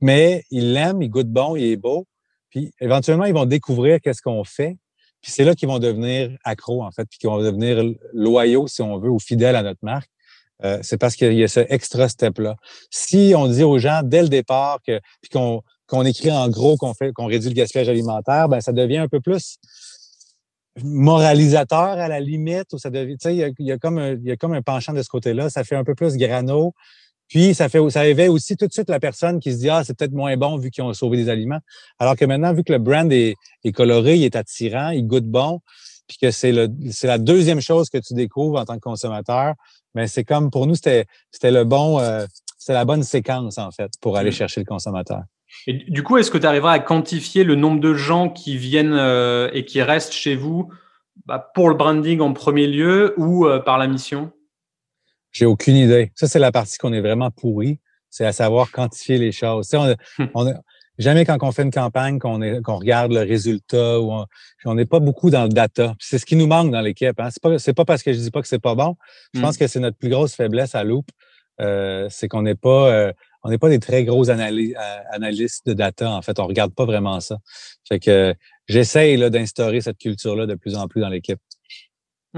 [0.00, 2.08] mais ils l'aiment, il goûte bon, il est beau.
[2.50, 4.76] Puis éventuellement, ils vont découvrir qu'est-ce qu'on fait.
[5.22, 7.80] Puis c'est là qu'ils vont devenir accros, en fait, puis qu'ils vont devenir
[8.14, 10.10] loyaux, si on veut, ou fidèles à notre marque.
[10.64, 12.56] Euh, c'est parce qu'il y a ce extra step-là.
[12.90, 16.76] Si on dit aux gens dès le départ que, puis qu'on qu'on écrit en gros
[16.76, 19.58] qu'on fait qu'on réduit le gaspillage alimentaire, ben ça devient un peu plus
[20.84, 24.24] moralisateur à la limite, ou ça devient, tu sais, il y a, comme un, il
[24.24, 26.72] y a comme un penchant de ce côté-là, ça fait un peu plus grano.
[27.28, 29.84] Puis ça fait ça éveille aussi tout de suite la personne qui se dit ah
[29.84, 31.60] c'est peut-être moins bon vu qu'ils ont sauvé des aliments.
[31.98, 35.26] Alors que maintenant vu que le brand est, est coloré, il est attirant, il goûte
[35.26, 35.60] bon,
[36.06, 39.54] puis que c'est le c'est la deuxième chose que tu découvres en tant que consommateur,
[39.94, 42.24] mais c'est comme pour nous c'était c'était le bon euh,
[42.56, 44.32] c'est la bonne séquence en fait pour aller mmh.
[44.32, 45.22] chercher le consommateur.
[45.66, 48.94] Et du coup, est-ce que tu arriveras à quantifier le nombre de gens qui viennent
[48.94, 50.70] euh, et qui restent chez vous
[51.26, 54.30] bah, pour le branding en premier lieu ou euh, par la mission?
[55.32, 56.12] J'ai aucune idée.
[56.14, 57.80] Ça, c'est la partie qu'on est vraiment pourri.
[58.10, 59.70] C'est à savoir quantifier les choses.
[60.34, 60.54] on,
[60.98, 64.24] jamais quand on fait une campagne qu'on regarde le résultat ou
[64.64, 65.94] on n'est pas beaucoup dans le data.
[65.98, 67.18] C'est ce qui nous manque dans l'équipe.
[67.20, 67.28] Hein.
[67.30, 68.96] C'est pas pas parce que je dis pas que c'est pas bon.
[69.34, 69.58] Je pense hmm.
[69.58, 71.06] que c'est notre plus grosse faiblesse à Loop.
[71.60, 76.10] Euh, c'est qu'on n'est pas on n'est pas des très gros analystes de data.
[76.10, 77.38] En fait, on regarde pas vraiment ça.
[77.88, 78.34] Fait que
[78.66, 81.38] j'essaye d'instaurer cette culture-là de plus en plus dans l'équipe.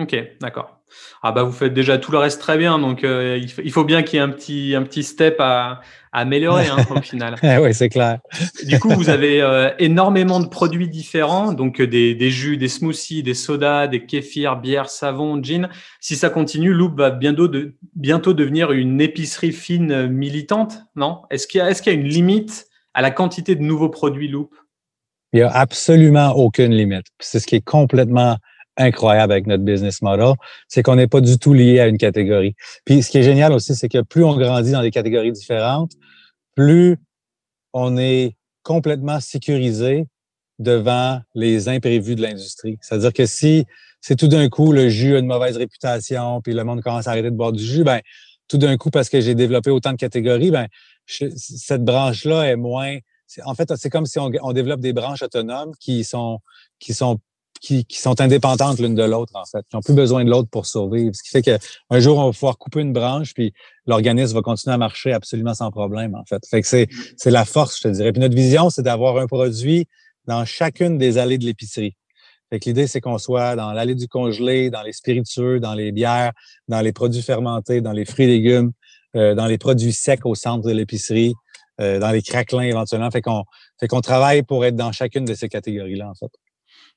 [0.00, 0.80] Ok, d'accord.
[1.22, 4.02] Ah bah vous faites déjà tout le reste très bien, donc euh, il, faut bien
[4.02, 7.36] qu'il y ait un petit un petit step à, améliorer hein, au final.
[7.62, 8.18] oui, c'est clair.
[8.64, 12.68] du coup, vous avez euh, énormément de produits différents, donc euh, des, des, jus, des
[12.68, 15.68] smoothies, des sodas, des kéfirs, bières, savons, gin.
[16.00, 21.22] Si ça continue, Loop va bientôt de, bientôt devenir une épicerie fine militante, non?
[21.30, 24.54] Est-ce qu'il y a y une limite à la quantité de nouveaux produits Loop?
[25.32, 27.06] Il y a absolument aucune limite.
[27.20, 28.36] C'est ce qui est complètement
[28.80, 30.34] incroyable avec notre business model,
[30.68, 32.54] c'est qu'on n'est pas du tout lié à une catégorie.
[32.84, 35.92] Puis ce qui est génial aussi, c'est que plus on grandit dans des catégories différentes,
[36.56, 36.96] plus
[37.72, 40.06] on est complètement sécurisé
[40.58, 42.78] devant les imprévus de l'industrie.
[42.80, 43.64] C'est-à-dire que si
[44.00, 47.12] c'est tout d'un coup le jus a une mauvaise réputation, puis le monde commence à
[47.12, 48.00] arrêter de boire du jus, ben
[48.48, 50.66] tout d'un coup parce que j'ai développé autant de catégories, ben
[51.06, 52.96] cette branche-là est moins.
[53.44, 56.40] En fait, c'est comme si on, on, développe des branches autonomes qui sont
[56.78, 57.20] qui sont
[57.60, 60.48] qui, qui sont indépendantes l'une de l'autre, en fait, qui n'ont plus besoin de l'autre
[60.48, 61.14] pour survivre.
[61.14, 63.52] Ce qui fait qu'un jour, on va pouvoir couper une branche, puis
[63.86, 66.42] l'organisme va continuer à marcher absolument sans problème, en fait.
[66.48, 68.12] Fait que c'est, c'est la force, je te dirais.
[68.12, 69.86] Puis notre vision, c'est d'avoir un produit
[70.26, 71.96] dans chacune des allées de l'épicerie.
[72.50, 75.92] Fait que l'idée, c'est qu'on soit dans l'allée du congelé, dans les spiritueux, dans les
[75.92, 76.32] bières,
[76.66, 78.72] dans les produits fermentés, dans les fruits et légumes,
[79.16, 81.34] euh, dans les produits secs au centre de l'épicerie,
[81.80, 83.10] euh, dans les craquelins éventuellement.
[83.10, 83.44] Fait qu'on
[83.78, 86.30] fait qu'on travaille pour être dans chacune de ces catégories-là, en fait.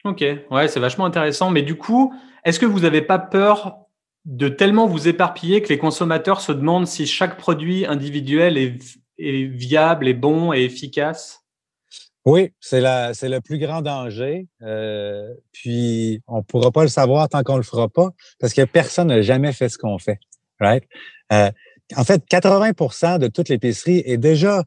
[0.05, 1.49] Ok, ouais, c'est vachement intéressant.
[1.49, 2.13] Mais du coup,
[2.43, 3.77] est-ce que vous n'avez pas peur
[4.25, 8.77] de tellement vous éparpiller que les consommateurs se demandent si chaque produit individuel est,
[9.17, 11.43] est viable, est bon et efficace?
[12.25, 14.47] Oui, c'est le plus grand danger.
[14.61, 19.07] Euh, puis on pourra pas le savoir tant qu'on le fera pas, parce que personne
[19.07, 20.19] n'a jamais fait ce qu'on fait.
[20.59, 20.85] Right?
[21.33, 21.51] Euh,
[21.97, 24.63] en fait, 80% de toute l'épicerie est déjà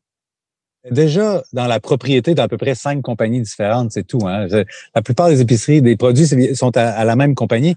[0.90, 4.26] déjà dans la propriété d'à peu près cinq compagnies différentes, c'est tout.
[4.26, 4.46] Hein.
[4.94, 7.74] La plupart des épiceries, des produits sont à la même compagnie.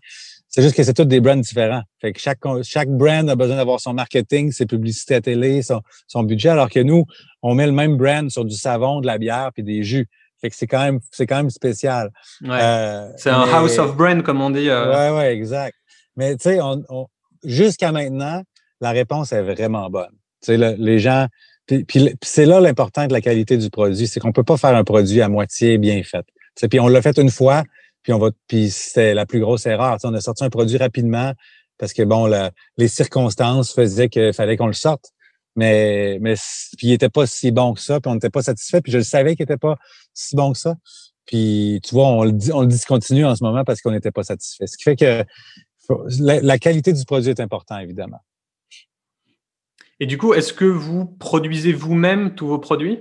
[0.51, 1.83] C'est juste que c'est tous des brands différents.
[2.01, 5.81] Fait que chaque, chaque brand a besoin d'avoir son marketing, ses publicités à télé, son,
[6.07, 7.05] son budget, alors que nous,
[7.43, 10.07] on met le même brand sur du savon, de la bière puis des jus.
[10.41, 12.09] Fait que c'est quand même, c'est quand même spécial.
[12.41, 12.49] Ouais.
[12.51, 14.69] Euh, c'est un house of brand, comme on dit.
[14.69, 15.11] Euh...
[15.11, 15.75] Ouais, ouais, exact.
[16.15, 17.05] Mais tu sais, on, on,
[17.43, 18.41] jusqu'à maintenant,
[18.81, 20.15] la réponse est vraiment bonne.
[20.41, 21.27] Tu sais, le, les gens,
[22.23, 25.21] c'est là l'important de la qualité du produit, c'est qu'on peut pas faire un produit
[25.21, 26.25] à moitié bien fait.
[26.69, 27.63] Puis on l'a fait une fois,
[28.03, 29.97] puis on va, puis c'était la plus grosse erreur.
[30.03, 31.33] on a sorti un produit rapidement
[31.77, 32.29] parce que bon,
[32.77, 35.11] les circonstances faisaient qu'il fallait qu'on le sorte.
[35.55, 36.35] Mais, mais
[36.77, 38.97] puis il était pas si bon que ça, puis on n'était pas satisfait, puis je
[38.97, 39.77] le savais qu'il était pas
[40.13, 40.75] si bon que ça.
[41.25, 44.23] Puis tu vois, on le on le discontinue en ce moment parce qu'on n'était pas
[44.23, 44.67] satisfait.
[44.67, 45.23] Ce qui fait que
[46.19, 48.19] la, qualité du produit est importante, évidemment.
[49.99, 52.99] Et du coup, est-ce que vous produisez vous-même tous vos produits?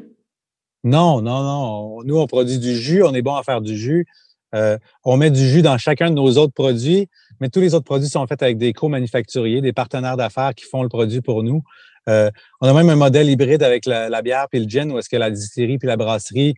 [0.85, 2.03] Non, non, non.
[2.05, 4.07] Nous, on produit du jus, on est bon à faire du jus.
[4.55, 7.09] Euh, on met du jus dans chacun de nos autres produits,
[7.41, 10.83] mais tous les autres produits sont faits avec des co-manufacturiers, des partenaires d'affaires qui font
[10.83, 11.63] le produit pour nous.
[12.09, 12.31] Euh,
[12.61, 15.17] on a même un modèle hybride avec la, bière puis le gin, où est-ce que
[15.17, 16.55] la distillerie puis la brasserie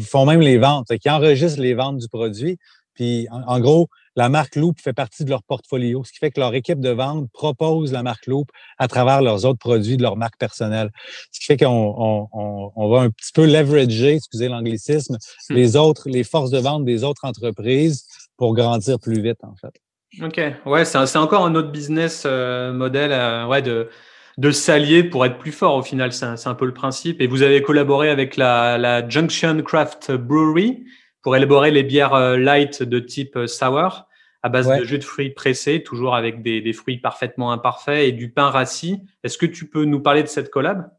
[0.00, 2.58] font même les ventes, qui enregistrent les ventes du produit.
[2.98, 6.40] Puis, en, gros, la marque Loop fait partie de leur portfolio, ce qui fait que
[6.40, 10.16] leur équipe de vente propose la marque Loop à travers leurs autres produits de leur
[10.16, 10.90] marque personnelle.
[11.30, 15.16] Ce qui fait qu'on on, va un petit peu leverager, excusez l'anglicisme,
[15.48, 15.54] hmm.
[15.54, 18.04] les autres, les forces de vente des autres entreprises
[18.36, 19.80] pour grandir plus vite, en fait.
[20.20, 20.40] OK.
[20.66, 23.90] Ouais, c'est encore un autre business euh, modèle euh, ouais, de,
[24.38, 26.12] de s'allier pour être plus fort au final.
[26.12, 27.20] C'est un, peu le principe.
[27.20, 30.84] Et vous avez collaboré avec la, la Junction Craft Brewery
[31.22, 34.08] pour élaborer les bières euh, light de type euh, sour
[34.42, 38.30] à base de jus de fruits pressés, toujours avec des, fruits parfaitement imparfaits et du
[38.30, 39.00] pain rassis.
[39.24, 40.90] Est-ce que tu peux nous parler de cette collab?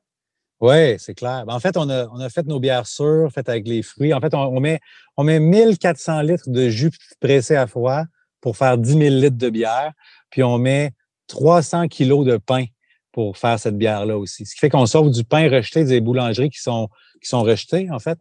[0.59, 1.45] Oui, c'est clair.
[1.45, 4.13] Ben, en fait, on a, on a fait nos bières sûres, faites avec les fruits.
[4.13, 4.81] En fait, on, met,
[5.15, 8.03] on met 1400 litres de jus pressé à froid
[8.41, 9.93] pour faire 10 000 litres de bière.
[10.29, 10.91] Puis on met
[11.27, 12.65] 300 kilos de pain
[13.13, 14.45] pour faire cette bière-là aussi.
[14.45, 16.89] Ce qui fait qu'on sort du pain rejeté des boulangeries qui sont,
[17.21, 18.19] qui sont rejetées, en fait.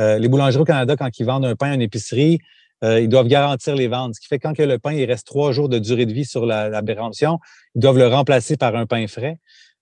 [0.00, 2.38] Euh, les boulangeries au Canada, quand ils vendent un pain à une épicerie,
[2.84, 4.14] euh, ils doivent garantir les ventes.
[4.14, 6.12] Ce qui fait que quand que le pain il reste trois jours de durée de
[6.12, 9.38] vie sur la, la ils doivent le remplacer par un pain frais.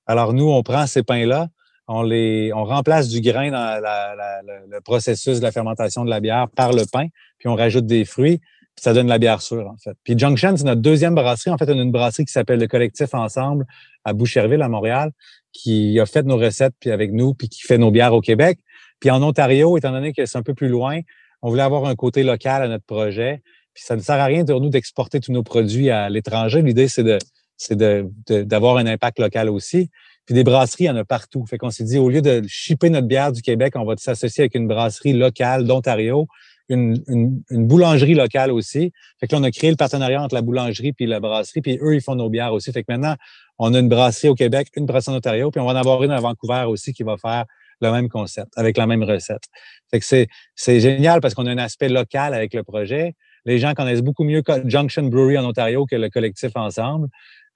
[0.06, 1.48] Alors nous, on prend ces pains-là,
[1.88, 6.48] on les, on remplace du grain dans le processus de la fermentation de la bière
[6.48, 7.06] par le pain,
[7.38, 9.96] puis on rajoute des fruits, puis ça donne la bière sûre en fait.
[10.02, 11.50] Puis Junction, c'est notre deuxième brasserie.
[11.50, 13.66] En fait, on a une brasserie qui s'appelle le Collectif Ensemble
[14.04, 15.10] à Boucherville à Montréal,
[15.52, 18.58] qui a fait nos recettes puis avec nous, puis qui fait nos bières au Québec.
[19.00, 21.00] Puis en Ontario, étant donné que c'est un peu plus loin,
[21.42, 23.42] on voulait avoir un côté local à notre projet.
[23.74, 26.62] Puis ça ne sert à rien de nous d'exporter tous nos produits à l'étranger.
[26.62, 27.18] L'idée, c'est de
[27.56, 29.90] c'est d'avoir un impact local aussi.
[30.26, 31.46] Puis des brasseries, il y en a partout.
[31.46, 34.42] Fait qu'on s'est dit, au lieu de shipper notre bière du Québec, on va s'associer
[34.42, 36.26] avec une brasserie locale d'Ontario,
[36.68, 38.92] une, boulangerie locale aussi.
[39.20, 41.78] Fait que là, on a créé le partenariat entre la boulangerie puis la brasserie, puis
[41.80, 42.72] eux, ils font nos bières aussi.
[42.72, 43.14] Fait que maintenant,
[43.58, 46.02] on a une brasserie au Québec, une brasserie en Ontario, puis on va en avoir
[46.02, 47.44] une à Vancouver aussi qui va faire
[47.80, 49.44] le même concept, avec la même recette.
[49.90, 53.14] Fait que c'est, génial parce qu'on a un aspect local avec le projet.
[53.44, 57.08] Les gens connaissent beaucoup mieux Junction Brewery en Ontario que le collectif ensemble.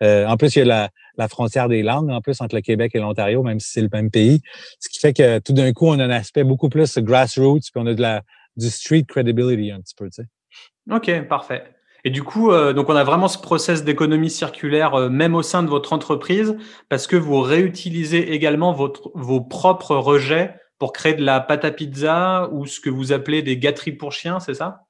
[0.02, 2.62] Euh, en plus, il y a la, la, frontière des langues, en plus, entre le
[2.62, 4.40] Québec et l'Ontario, même si c'est le même pays.
[4.78, 7.82] Ce qui fait que tout d'un coup, on a un aspect beaucoup plus grassroots, puis
[7.82, 8.22] on a de la,
[8.56, 10.28] du street credibility un petit peu, tu sais.
[10.90, 11.64] OK, parfait.
[12.04, 15.42] Et du coup, euh, donc on a vraiment ce process d'économie circulaire euh, même au
[15.42, 16.56] sein de votre entreprise
[16.88, 21.70] parce que vous réutilisez également votre, vos propres rejets pour créer de la pâte à
[21.70, 24.86] pizza ou ce que vous appelez des gâteries pour chiens, c'est ça?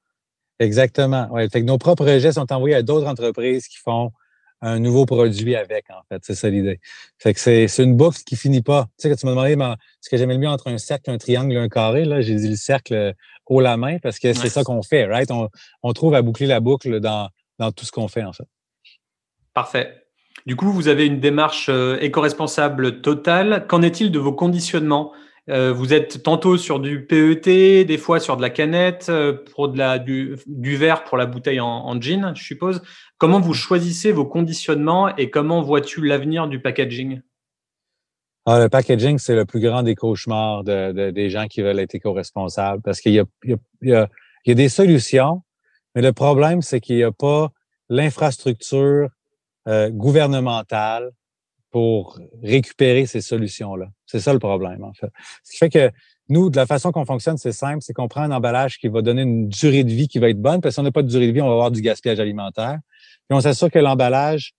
[0.59, 1.27] Exactement.
[1.31, 1.49] Ouais.
[1.49, 4.11] Fait que nos propres rejets sont envoyés à d'autres entreprises qui font
[4.61, 6.21] un nouveau produit avec, en fait.
[6.23, 6.79] C'est ça l'idée.
[7.17, 8.87] Fait que c'est, une boucle qui finit pas.
[8.97, 11.17] Tu sais, quand tu m'as demandé ce que j'aimais le mieux entre un cercle, un
[11.17, 13.15] triangle, un carré, là, j'ai dit le cercle
[13.51, 15.29] haut la main parce que c'est ça qu'on fait, right?
[15.29, 15.49] On,
[15.83, 18.47] on, trouve à boucler la boucle dans, dans tout ce qu'on fait, en fait.
[19.53, 20.05] Parfait.
[20.45, 23.65] Du coup, vous avez une démarche euh, éco-responsable totale.
[23.67, 25.11] Qu'en est-il de vos conditionnements?
[25.49, 29.69] Euh, vous êtes tantôt sur du PET, des fois sur de la canette, euh, pour
[29.69, 32.81] de la, du, verre pour la bouteille en, en, jean, je suppose.
[33.17, 37.21] Comment vous choisissez vos conditionnements et comment vois-tu l'avenir du packaging?
[38.53, 41.95] Ah, Le packaging, c'est le plus grand des cauchemars de, des gens qui veulent être
[41.95, 43.89] éco-responsables parce qu'il y y, a, il
[44.45, 45.43] y a des solutions,
[45.95, 47.49] mais le problème, c'est qu'il n'y a pas
[47.89, 49.09] l'infrastructure
[49.67, 51.11] euh, gouvernementale
[51.69, 53.87] pour récupérer ces solutions-là.
[54.05, 55.11] C'est ça le problème, en fait.
[55.43, 55.91] Ce qui fait que
[56.27, 59.01] nous, de la façon qu'on fonctionne, c'est simple, c'est qu'on prend un emballage qui va
[59.01, 61.03] donner une durée de vie qui va être bonne, parce que si on n'a pas
[61.03, 62.79] de durée de vie, on va avoir du gaspillage alimentaire.
[63.29, 64.53] Puis on s'assure que l'emballage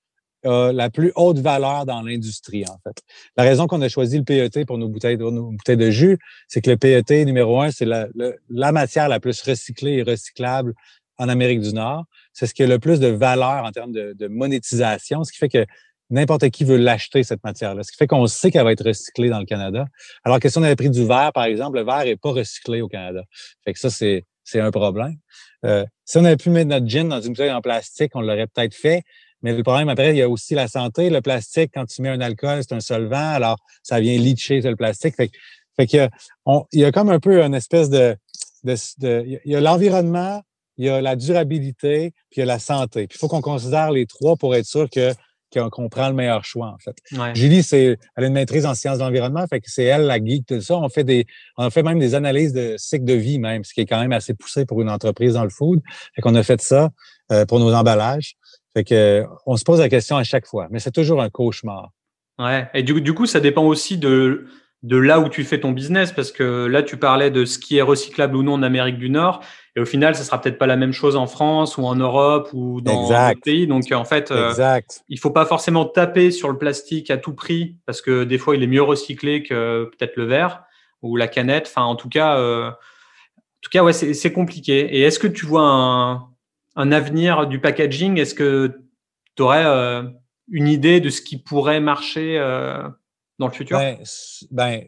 [0.45, 3.03] la plus haute valeur dans l'industrie, en fait.
[3.37, 6.19] La raison qu'on a choisi le PET pour nos bouteilles, de, nos bouteilles de jus,
[6.49, 10.75] c'est que le PET, numéro un, c'est la, matière la plus recyclée et recyclable
[11.19, 12.05] en Amérique du Nord.
[12.33, 15.39] C'est ce qui a le plus de valeur en termes de, de monétisation, ce qui
[15.39, 15.67] fait que
[16.13, 17.83] n'importe qui veut l'acheter, cette matière-là.
[17.83, 19.87] Ce qui fait qu'on sait qu'elle va être recyclée dans le Canada.
[20.25, 22.83] Alors que si on avait pris du verre, par exemple, le verre n'est pas recyclé
[22.83, 23.23] au Canada.
[23.65, 25.17] Fait que ça, c'est, c'est un problème.
[25.65, 28.47] Euh, si on avait pu mettre notre gin dans une bouteille en plastique, on l'aurait
[28.47, 29.03] peut-être fait.
[29.43, 31.11] Mais le problème, après, il y a aussi la santé.
[31.11, 34.77] Le plastique, quand tu mets un alcool, c'est un solvant, alors ça vient leacher le
[34.77, 35.17] plastique.
[35.17, 35.31] Fait,
[35.77, 36.11] fait qu'il y a,
[36.73, 38.17] il y a comme un peu une espèce de,
[38.65, 40.43] de, de il y a l'environnement,
[40.77, 43.07] il y a la durabilité, puis il y a la santé.
[43.07, 45.13] Puis il faut qu'on considère les trois pour être sûr que
[45.71, 46.97] qu'on prend le meilleur choix, en fait.
[47.35, 50.17] Julie, c'est, elle a une maîtrise en sciences de l'environnement, fait que c'est elle la
[50.17, 50.79] geek de ça.
[50.79, 51.27] On fait des,
[51.59, 54.01] on a fait même des analyses de cycle de vie même, ce qui est quand
[54.01, 55.81] même assez poussé pour une entreprise dans le food.
[56.15, 56.91] Fait qu'on a fait ça
[57.31, 58.35] euh, pour nos emballages.
[58.75, 61.91] Fait que, on se pose la question à chaque fois, mais c'est toujours un cauchemar.
[62.39, 62.69] Ouais.
[62.75, 64.47] Et du, du coup, ça dépend aussi de,
[64.83, 67.77] de là où tu fais ton business, parce que là, tu parlais de ce qui
[67.77, 69.43] est recyclable ou non en Amérique du Nord.
[69.77, 72.51] Et au final, ce sera peut-être pas la même chose en France ou en Europe
[72.53, 73.67] ou dans d'autres pays.
[73.67, 75.03] Donc, en fait, euh, exact.
[75.09, 78.57] il faut pas forcément taper sur le plastique à tout prix parce que des fois,
[78.57, 80.65] il est mieux recyclé que peut-être le verre
[81.01, 81.71] ou la canette.
[81.71, 84.97] Enfin, en tout cas, euh, en tout cas, ouais, c'est compliqué.
[84.97, 86.32] Et est-ce que tu vois un,
[86.77, 88.81] un avenir du packaging Est-ce que
[89.37, 90.03] tu aurais euh,
[90.51, 92.89] une idée de ce qui pourrait marcher euh,
[93.39, 93.79] dans le futur?
[93.79, 93.99] Ben,
[94.51, 94.85] ben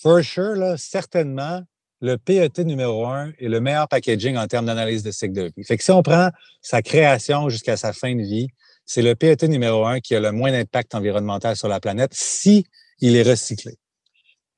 [0.00, 1.62] for sure, là, certainement
[2.00, 5.64] le PET numéro un est le meilleur packaging en termes d'analyse de cycle de vie.
[5.64, 8.48] Fait que si on prend sa création jusqu'à sa fin de vie,
[8.84, 12.66] c'est le PET numéro un qui a le moins d'impact environnemental sur la planète si
[12.98, 13.76] il est recyclé.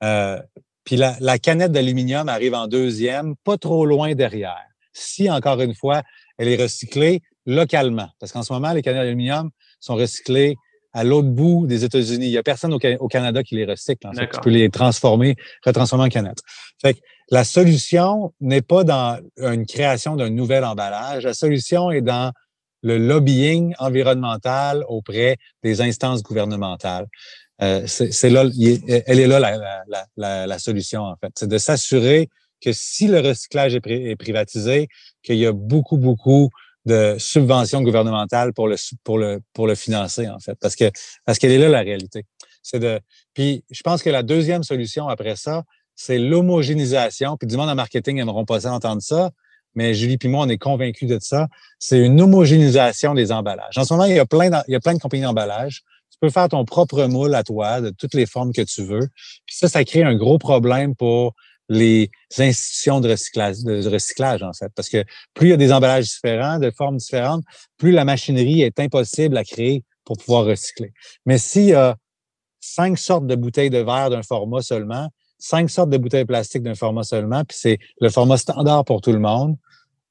[0.02, 0.40] Euh,
[0.84, 4.73] puis la, la canette d'aluminium arrive en deuxième, pas trop loin derrière.
[4.94, 6.02] Si, encore une fois,
[6.38, 8.08] elle est recyclée localement.
[8.18, 10.56] Parce qu'en ce moment, les canettes d'aluminium sont recyclées
[10.94, 12.26] à l'autre bout des États-Unis.
[12.26, 14.06] Il n'y a personne au, Canada qui les recycle.
[14.06, 14.28] En fait.
[14.28, 16.40] Tu peux les transformer, retransformer en canettes.
[16.80, 21.24] Fait que la solution n'est pas dans une création d'un nouvel emballage.
[21.24, 22.32] La solution est dans
[22.82, 27.06] le lobbying environnemental auprès des instances gouvernementales.
[27.62, 28.44] Euh, c'est là,
[29.06, 31.32] elle est là la, la, la, solution en fait.
[31.36, 32.28] C'est de s'assurer
[32.64, 34.88] que si le recyclage est, privatisé,
[35.22, 36.48] qu'il y a beaucoup, beaucoup
[36.86, 40.56] de subventions gouvernementales pour le pour le pour le financer en fait.
[40.60, 40.90] Parce que
[41.24, 42.24] parce qu'elle est là la réalité.
[43.34, 47.74] Puis je pense que la deuxième solution après ça c'est l'homogénéisation puis du monde en
[47.74, 49.30] marketing n'aimeront pas entendre ça
[49.74, 51.48] mais Julie puis moi on est convaincus de ça.
[51.78, 53.78] C'est une homogénéisation des emballages.
[53.78, 55.84] En ce moment il y a plein il y a plein de compagnies d'emballage.
[56.10, 59.08] Tu peux faire ton propre moule à toi de toutes les formes que tu veux.
[59.46, 61.34] Puis ça ça crée un gros problème pour
[61.68, 64.70] les institutions de recyclage, de recyclage, en fait.
[64.74, 67.44] Parce que plus il y a des emballages différents, de formes différentes,
[67.78, 70.92] plus la machinerie est impossible à créer pour pouvoir recycler.
[71.26, 71.96] Mais s'il y a
[72.60, 75.08] cinq sortes de bouteilles de verre d'un format seulement,
[75.38, 79.12] cinq sortes de bouteilles plastiques d'un format seulement, puis c'est le format standard pour tout
[79.12, 79.56] le monde,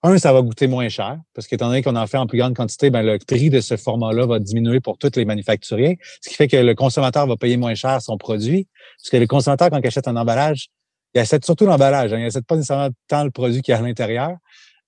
[0.06, 2.56] un, ça va goûter moins cher, parce qu'étant donné qu'on en fait en plus grande
[2.56, 6.36] quantité, ben, le prix de ce format-là va diminuer pour tous les manufacturiers, ce qui
[6.36, 9.80] fait que le consommateur va payer moins cher son produit, parce que le consommateur, quand
[9.80, 10.68] il achète un emballage,
[11.14, 12.14] il achète surtout l'emballage.
[12.14, 12.20] Hein.
[12.20, 14.38] Il n'achète pas nécessairement tant le produit qu'il y a à l'intérieur.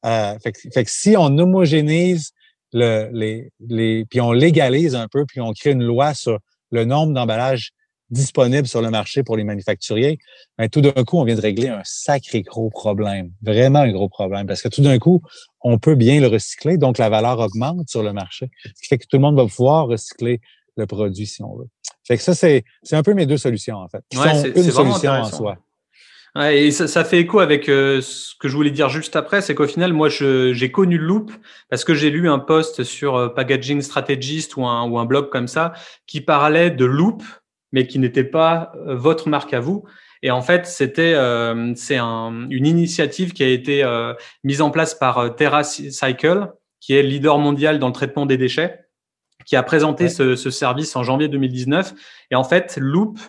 [0.05, 2.31] Euh, fait, que, si on homogénise
[2.73, 6.39] le, les, les, puis on légalise un peu, puis on crée une loi sur
[6.71, 7.71] le nombre d'emballages
[8.09, 10.19] disponible sur le marché pour les manufacturiers,
[10.59, 14.09] mais tout d'un coup, on vient de régler un sacré gros problème, vraiment un gros
[14.09, 15.21] problème, parce que tout d'un coup,
[15.61, 18.97] on peut bien le recycler, donc la valeur augmente sur le marché, ce qui fait
[18.99, 20.39] que tout le monde va pouvoir recycler
[20.77, 21.67] le produit si on veut.
[22.07, 24.03] Fait que ça, c'est un peu mes deux solutions, en fait.
[24.09, 25.57] Qui sont une solution en soi.
[26.37, 29.67] Et ça, fait écho avec euh, ce que je voulais dire juste après, c'est qu'au
[29.67, 31.31] final, moi, j'ai connu le loop
[31.69, 35.29] parce que j'ai lu un post sur euh, Packaging Strategist ou un, ou un blog
[35.29, 35.71] comme ça
[36.07, 37.23] qui parlait de loop,
[37.71, 39.85] mais qui n'était pas euh, votre marque à vous.
[40.23, 41.13] Et en fait, c'était
[41.75, 43.85] c'est un, une initiative qui a été
[44.43, 48.85] mise en place par TerraCycle, qui est leader mondial dans le traitement des déchets
[49.45, 51.93] qui a présenté ce, ce, service en janvier 2019.
[52.31, 53.19] Et en fait, Loop,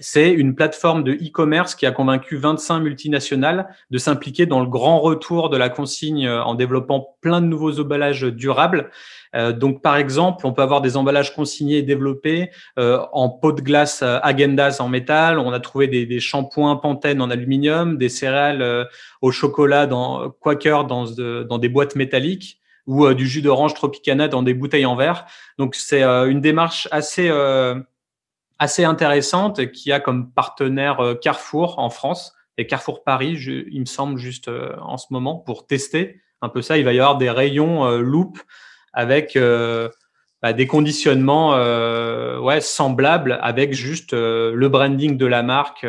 [0.00, 5.00] c'est une plateforme de e-commerce qui a convaincu 25 multinationales de s'impliquer dans le grand
[5.00, 8.90] retour de la consigne euh, en développant plein de nouveaux emballages durables.
[9.34, 13.52] Euh, donc, par exemple, on peut avoir des emballages consignés et développés euh, en pot
[13.52, 15.38] de glace euh, Agendas en métal.
[15.38, 18.88] On a trouvé des, des shampoings Pantene en aluminium, des céréales
[19.20, 24.28] au chocolat dans Quaker dans, dans des boîtes métalliques ou euh, du jus d'orange Tropicana
[24.28, 25.26] dans des bouteilles en verre.
[25.58, 27.74] Donc c'est euh, une démarche assez euh,
[28.58, 33.32] assez intéressante qui a comme partenaire Carrefour en France et Carrefour Paris,
[33.72, 34.50] il me semble juste
[34.80, 36.78] en ce moment pour tester un peu ça.
[36.78, 38.38] Il va y avoir des rayons loop
[38.92, 39.38] avec
[40.42, 41.50] bah, des conditionnements
[42.40, 45.84] ouais semblables avec juste le branding de la marque.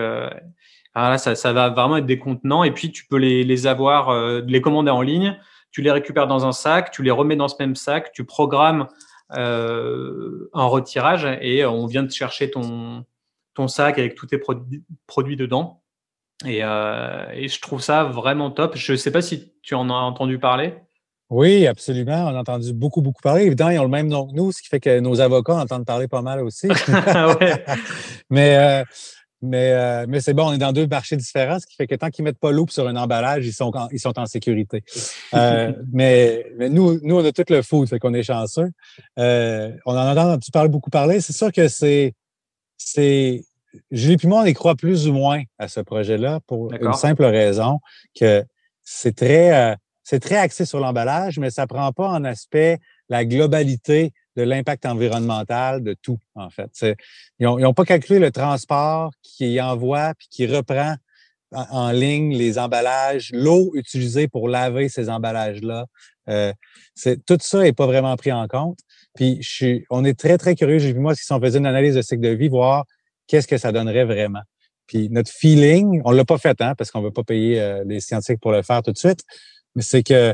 [0.96, 4.42] Alors ça, ça, va vraiment être des contenants et puis tu peux les, les avoir,
[4.42, 5.38] les commander en ligne
[5.74, 8.88] tu les récupères dans un sac, tu les remets dans ce même sac, tu programmes
[9.32, 13.06] euh, un retirage et on vient de chercher ton,
[13.54, 14.38] ton sac avec tous tes
[15.08, 15.82] produits, dedans.
[16.46, 18.76] Euh, et, je trouve ça vraiment top.
[18.76, 20.76] Je ne sais pas si tu en as entendu parler.
[21.30, 22.26] Oui, absolument.
[22.26, 23.46] On a entendu beaucoup, beaucoup parler.
[23.46, 25.86] Évidemment, ils ont le même nom que nous, ce qui fait que nos avocats entendent
[25.86, 26.68] parler pas mal aussi.
[28.30, 28.84] Mais euh,
[29.44, 31.96] mais, euh, mais c'est bon, on est dans deux marchés différents, ce qui fait que
[31.96, 34.26] tant qu'ils ne mettent pas l'eau sur un emballage, ils sont, en, ils sont en
[34.26, 34.84] sécurité.
[35.34, 38.72] Euh, mais, mais nous, nous, on a tout le food, fait qu'on est chanceux.
[39.20, 41.20] Euh, on en a entendu parler, beaucoup parler.
[41.20, 42.14] C'est sûr que c'est.
[42.78, 43.44] c'est
[43.92, 47.26] Julie et moi, on y croit plus ou moins à ce projet-là pour une simple
[47.26, 47.80] raison
[48.18, 48.46] que
[48.84, 52.78] c'est très, c'est très axé sur l'emballage, mais ça ne prend pas en aspect
[53.10, 56.72] la globalité de l'impact environnemental de tout, en fait.
[57.40, 60.96] Ils n'ont pas calculé le transport qui envoie puis qui reprend
[61.52, 65.86] en, ligne les emballages, l'eau utilisée pour laver ces emballages-là.
[66.30, 66.54] Euh,
[67.28, 68.80] tout ça n'est pas vraiment pris en compte.
[69.14, 71.68] Puis je suis, on est très, très curieux, j'ai vu moi, si on faisait une
[71.68, 72.86] analyse de cycle de vie, voir
[73.28, 74.42] qu'est-ce que ça donnerait vraiment.
[74.88, 77.84] Puis notre feeling, on l'a pas fait, hein, parce qu'on ne veut pas payer euh,
[77.86, 79.22] les scientifiques pour le faire tout de suite,
[79.76, 80.34] mais c'est que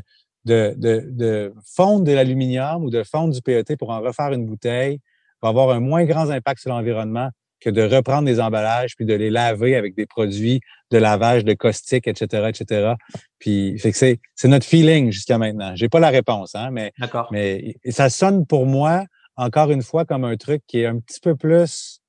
[0.50, 4.46] de, de, de fondre de l'aluminium ou de fondre du PET pour en refaire une
[4.46, 5.00] bouteille
[5.42, 7.30] va avoir un moins grand impact sur l'environnement
[7.60, 11.54] que de reprendre des emballages puis de les laver avec des produits de lavage, de
[11.54, 12.94] caustique, etc., etc.
[13.38, 15.76] Puis, fait que c'est, c'est notre feeling jusqu'à maintenant.
[15.76, 16.94] J'ai pas la réponse, hein, mais,
[17.32, 19.04] mais ça sonne pour moi,
[19.36, 22.00] encore une fois, comme un truc qui est un petit peu plus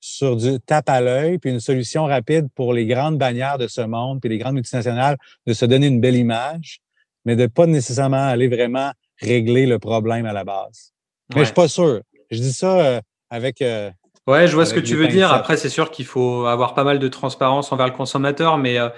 [0.00, 3.82] sur du tape à l'œil, puis une solution rapide pour les grandes bannières de ce
[3.82, 5.16] monde, puis les grandes multinationales,
[5.46, 6.80] de se donner une belle image,
[7.24, 10.92] mais de pas nécessairement aller vraiment régler le problème à la base.
[11.34, 12.00] Mais je suis pas sûr.
[12.30, 13.62] Je dis ça euh, avec.
[13.62, 13.90] Euh,
[14.26, 15.32] ouais, je vois ce que tu veux dire.
[15.32, 18.88] Après, c'est sûr qu'il faut avoir pas mal de transparence envers le consommateur, mais euh,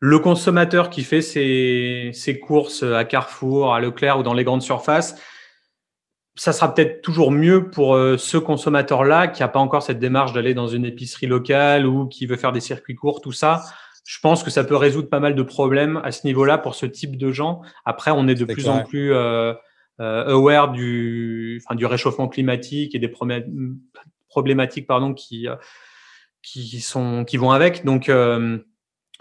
[0.00, 4.62] le consommateur qui fait ses, ses, courses à Carrefour, à Leclerc ou dans les grandes
[4.62, 5.20] surfaces,
[6.34, 10.54] ça sera peut-être toujours mieux pour ce consommateur-là qui n'a pas encore cette démarche d'aller
[10.54, 13.62] dans une épicerie locale ou qui veut faire des circuits courts, tout ça
[14.04, 16.86] je pense que ça peut résoudre pas mal de problèmes à ce niveau-là pour ce
[16.86, 17.62] type de gens.
[17.84, 19.54] Après, on est de plus en plus euh,
[20.00, 23.12] euh, aware du, enfin, du réchauffement climatique et des
[24.28, 25.54] problématiques pardon, qui, euh,
[26.42, 27.84] qui, sont, qui vont avec.
[27.84, 28.58] Donc, euh,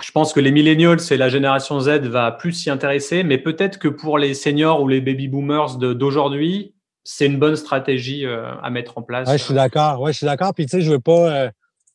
[0.01, 3.77] je pense que les millennials et la génération Z va plus s'y intéresser, mais peut-être
[3.77, 6.73] que pour les seniors ou les baby boomers d'aujourd'hui,
[7.03, 9.27] c'est une bonne stratégie à mettre en place.
[9.27, 10.01] Ouais, je suis d'accord.
[10.01, 10.53] Ouais, je suis d'accord.
[10.55, 11.51] Puis tu sais, je veux pas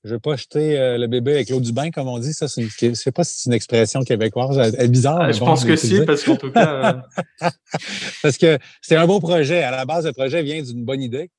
[0.06, 2.32] je veux pas jeter euh, le bébé avec l'eau du bain, comme on dit.
[2.32, 4.56] Ça, c'est je sais pas si c'est une expression québécoise.
[4.56, 5.20] Elle est bizarre.
[5.20, 7.02] Ah, je pense que si, parce qu'en tout cas.
[7.42, 7.48] Euh,
[8.22, 9.62] parce que c'est un bon projet.
[9.62, 11.30] À la base, le projet vient d'une bonne idée.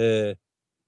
[0.00, 0.34] Euh,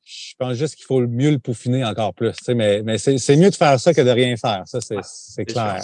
[0.05, 2.35] je pense juste qu'il faut mieux le peaufiner encore plus.
[2.49, 4.63] mais mais c'est mieux de faire ça que de rien faire.
[4.67, 5.83] Ça, c'est clair.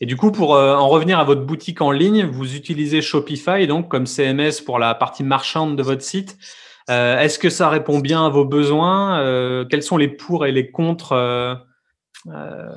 [0.00, 3.88] Et du coup, pour en revenir à votre boutique en ligne, vous utilisez Shopify donc
[3.88, 6.38] comme CMS pour la partie marchande de votre site.
[6.88, 10.52] Euh, est-ce que ça répond bien à vos besoins euh, Quels sont les pour et
[10.52, 11.54] les contre euh,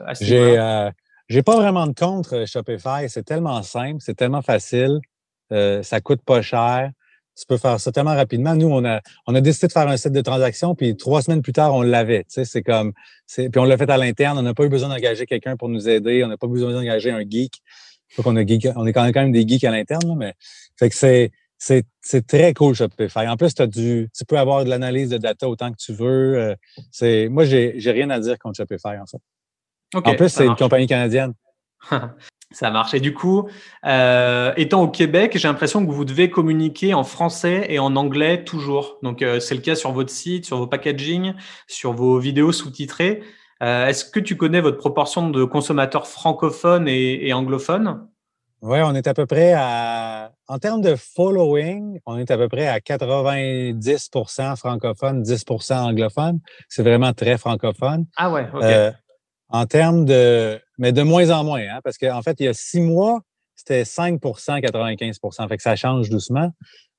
[0.06, 0.90] à ce J'ai
[1.28, 3.08] j'ai pas vraiment de contre Shopify.
[3.08, 5.00] C'est tellement simple, c'est tellement facile,
[5.52, 6.90] ça coûte pas cher.
[7.38, 8.56] tu peux faire ça tellement rapidement.
[8.56, 11.44] Nous, on a, on a décidé de faire un site de transaction, puis trois semaines
[11.44, 12.24] plus tard, on l'avait.
[12.24, 12.94] Tu sais, c'est comme,
[13.28, 14.40] puis on l'a fait à l'interne.
[14.40, 16.24] On n'a pas eu besoin d'engager quelqu'un pour nous aider.
[16.24, 17.62] On n'a pas besoin d'engager un geek.
[18.26, 20.34] on, a geek, on est quand même des geeks à l'interne, mais
[20.78, 21.86] fait que c'est, c'est,
[22.28, 23.28] très cool Shopify.
[23.28, 26.38] En plus, as du, tu peux avoir de l'analyse de data autant que tu veux.
[26.38, 26.56] Euh,
[26.92, 29.20] c'est, moi, j'ai, j'ai rien à dire contre Shopify, en fait.
[29.94, 31.34] en plus, c'est une compagnie canadienne.
[32.52, 32.96] Ça marche.
[32.96, 33.48] Et du coup,
[33.86, 38.44] euh, étant au Québec, j'ai l'impression que vous devez communiquer en français et en anglais
[38.44, 38.98] toujours.
[39.04, 41.34] Donc, euh, c'est le cas sur votre site, sur vos packaging,
[41.68, 43.22] sur vos vidéos sous-titrées.
[43.62, 48.08] Euh, est-ce que tu connais votre proportion de consommateurs francophones et, anglophones?
[48.62, 52.50] Oui, on est à peu près à, en termes de following, on est à peu
[52.50, 56.40] près à 90% francophones, 10% anglophones.
[56.68, 58.06] C'est vraiment très francophone.
[58.18, 58.96] Ah ouais, OK.
[59.50, 62.54] en termes de, mais de moins en moins, hein, parce qu'en fait, il y a
[62.54, 63.22] six mois,
[63.56, 66.52] c'était 5% 95% fait que ça change doucement.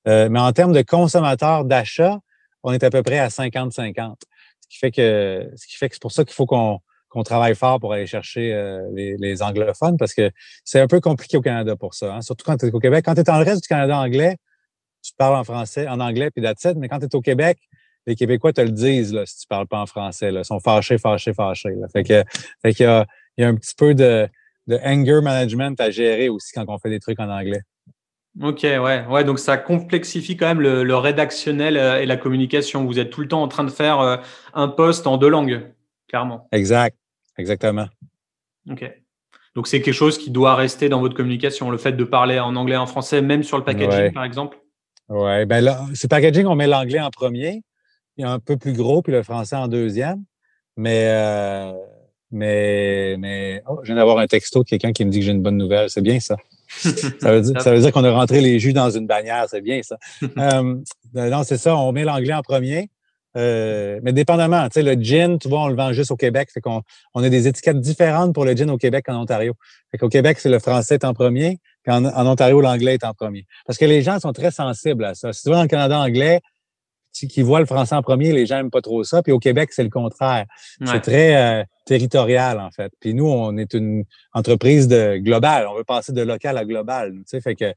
[0.08, 2.18] Euh, mais en termes de consommateurs d'achat,
[2.62, 4.14] on est à peu près à 50-50.
[4.60, 6.80] Ce qui fait que ce qui fait que c'est pour ça qu'il faut qu'on
[7.10, 10.30] qu'on travaille fort pour aller chercher euh, les, les, anglophones parce que
[10.64, 12.14] c'est un peu compliqué au Canada pour ça.
[12.14, 12.22] Hein.
[12.22, 13.04] Surtout quand tu es au Québec.
[13.04, 14.36] Quand tu es dans le reste du Canada anglais,
[15.02, 17.58] tu parles en français, en anglais, puis that's Mais quand tu es au Québec,
[18.06, 20.30] les Québécois te le disent là, si tu parles pas en français.
[20.30, 20.40] Là.
[20.40, 21.74] Ils sont fâchés, fâchés, fâchés.
[21.74, 21.88] Là.
[21.92, 22.22] Fait que,
[22.62, 23.06] fait qu'il y a,
[23.36, 24.28] il y a un petit peu de,
[24.66, 27.62] de anger management à gérer aussi quand on fait des trucs en anglais.
[28.40, 32.84] Ok, ouais, ouais, donc ça complexifie quand même le, rédactionnel euh, et la communication.
[32.84, 34.16] Vous êtes tout le temps en train de faire euh,
[34.54, 35.62] un poste en deux langues,
[36.08, 36.46] clairement.
[36.52, 36.96] Exact,
[37.40, 37.86] exactement.
[38.70, 38.90] Ok.
[39.54, 42.54] Donc c'est quelque chose qui doit rester dans votre communication, le fait de parler en
[42.54, 44.58] anglais et en français, même sur le packaging, par exemple?
[45.08, 47.62] Ouais, ben là, ce packaging, on met l'anglais en premier,
[48.16, 50.22] et un peu plus gros, puis le français en deuxième.
[50.76, 51.72] Mais euh,
[52.30, 55.32] mais, mais oh, je viens d'avoir un texto de quelqu'un qui me dit que j'ai
[55.32, 55.90] une bonne nouvelle.
[55.90, 56.36] C'est bien ça.
[56.68, 59.46] ça veut dire, ça veut dire qu'on a rentré les jus dans une bannière.
[59.48, 59.98] C'est bien ça.
[60.22, 60.76] euh,
[61.14, 61.76] non, c'est ça.
[61.76, 62.88] On met l'anglais en premier.
[63.36, 66.50] Euh, mais dépendamment, tu sais, le gin, tu vois, on le vend juste au Québec.
[66.52, 66.82] Fait qu'on
[67.14, 69.54] on a des étiquettes différentes pour le gin au Québec qu'en Ontario.
[69.90, 73.14] Fait qu'au Québec, c'est le français est en premier, qu'en en Ontario, l'anglais est en
[73.14, 73.46] premier.
[73.66, 75.32] Parce que les gens sont très sensibles à ça.
[75.32, 76.40] Si tu vas dans le Canada anglais,
[77.12, 79.22] qui voient le français en premier, les gens n'aiment pas trop ça.
[79.22, 80.46] Puis au Québec, c'est le contraire.
[80.84, 82.92] C'est très euh, territorial, en fait.
[83.00, 85.66] Puis nous, on est une entreprise de globale.
[85.68, 87.12] On veut passer de local à global.
[87.12, 87.72] Tu sais, fait que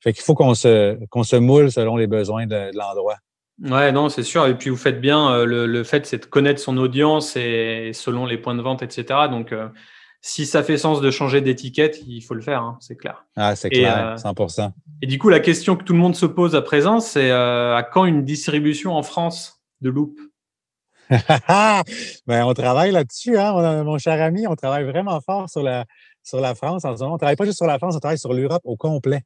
[0.00, 3.16] fait qu'il faut qu'on se qu'on se moule selon les besoins de, l'endroit.
[3.62, 4.46] Ouais, non, c'est sûr.
[4.46, 5.30] Et puis vous faites bien.
[5.30, 8.82] Euh, le, le fait, c'est de connaître son audience et selon les points de vente,
[8.82, 9.28] etc.
[9.30, 9.68] Donc euh,
[10.26, 13.26] si ça fait sens de changer d'étiquette, il faut le faire, hein, c'est clair.
[13.36, 14.60] Ah, c'est clair, 100%.
[14.62, 14.68] Euh,
[15.02, 17.76] et du coup, la question que tout le monde se pose à présent, c'est euh,
[17.76, 20.18] à quand une distribution en France de Loop
[22.26, 24.46] ben, on travaille là-dessus, hein, mon cher ami.
[24.46, 25.84] On travaille vraiment fort sur la,
[26.22, 27.16] sur la France en ce moment.
[27.16, 29.20] On travaille pas juste sur la France, on travaille sur l'Europe au complet.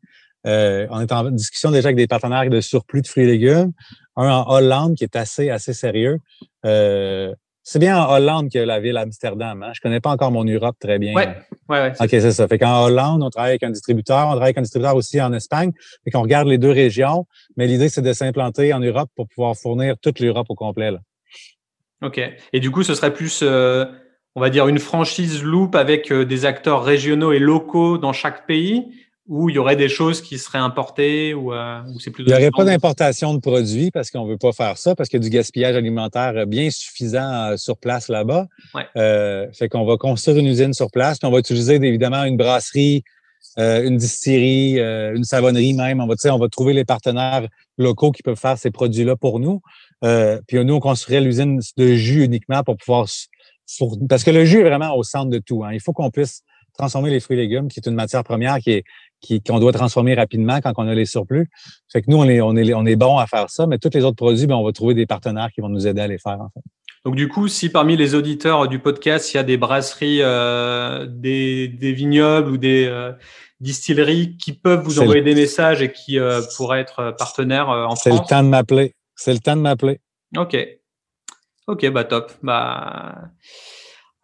[0.46, 3.72] Euh, on est en discussion déjà avec des partenaires de surplus de fruits et légumes.
[4.18, 6.18] Un en Hollande qui est assez, assez sérieux.
[6.66, 9.62] Euh, c'est bien en Hollande que la ville Amsterdam.
[9.62, 9.72] Hein?
[9.74, 11.12] Je connais pas encore mon Europe très bien.
[11.14, 11.22] Oui,
[11.68, 12.48] ouais, ouais, OK, c'est ça.
[12.48, 14.26] Fait qu'en Hollande, on travaille avec un distributeur.
[14.26, 15.72] On travaille avec un distributeur aussi en Espagne.
[16.02, 17.26] Fait qu'on regarde les deux régions.
[17.56, 20.90] Mais l'idée, c'est de s'implanter en Europe pour pouvoir fournir toute l'Europe au complet.
[20.90, 20.98] Là.
[22.02, 22.20] OK.
[22.52, 23.84] Et du coup, ce serait plus, euh,
[24.34, 28.46] on va dire, une franchise loop avec euh, des acteurs régionaux et locaux dans chaque
[28.46, 28.86] pays?
[29.28, 32.32] Ou il y aurait des choses qui seraient importées ou, euh, c'est plus Il n'y
[32.32, 35.22] aurait pas d'importation de produits parce qu'on ne veut pas faire ça, parce qu'il y
[35.22, 38.46] a du gaspillage alimentaire bien suffisant euh, sur place là-bas.
[38.74, 38.86] Ouais.
[38.96, 42.38] Euh, fait qu'on va construire une usine sur place, puis on va utiliser évidemment une
[42.38, 43.04] brasserie,
[43.58, 46.00] euh, une distillerie, une savonnerie même.
[46.00, 49.60] On va, on va trouver les partenaires locaux qui peuvent faire ces produits-là pour nous.
[50.46, 53.06] puis nous, on construirait l'usine de jus uniquement pour pouvoir...
[54.08, 55.62] Parce que le jus est vraiment au centre de tout.
[55.62, 55.72] Hein.
[55.74, 56.42] Il faut qu'on puisse
[56.78, 58.84] transformer les fruits et légumes, qui est une matière première qui est
[59.46, 61.48] qu'on doit transformer rapidement quand on a les surplus.
[61.92, 63.90] Fait que nous, on est, on est, on est bon à faire ça, mais tous
[63.92, 66.18] les autres produits, ben, on va trouver des partenaires qui vont nous aider à les
[66.18, 66.40] faire.
[66.40, 66.60] En fait.
[67.04, 71.06] Donc du coup, si parmi les auditeurs du podcast, il y a des brasseries, euh,
[71.08, 73.12] des, des, vignobles ou des euh,
[73.60, 78.00] distilleries qui peuvent vous envoyer des messages et qui euh, pourraient être partenaires en France.
[78.04, 78.94] C'est le temps de m'appeler.
[79.14, 80.00] C'est le temps de m'appeler.
[80.36, 80.56] Ok.
[81.66, 82.32] Ok, bah top.
[82.42, 83.30] Bah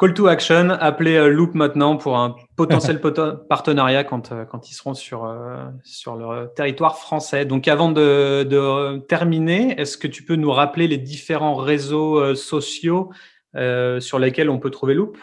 [0.04, 3.00] Call to action, appelez euh, Loop maintenant pour un potentiel
[3.48, 7.46] partenariat quand, euh, quand ils seront sur, euh, sur le territoire français.
[7.46, 13.12] Donc avant de, de terminer, est-ce que tu peux nous rappeler les différents réseaux sociaux
[13.54, 15.16] sur lesquels on peut trouver Loop?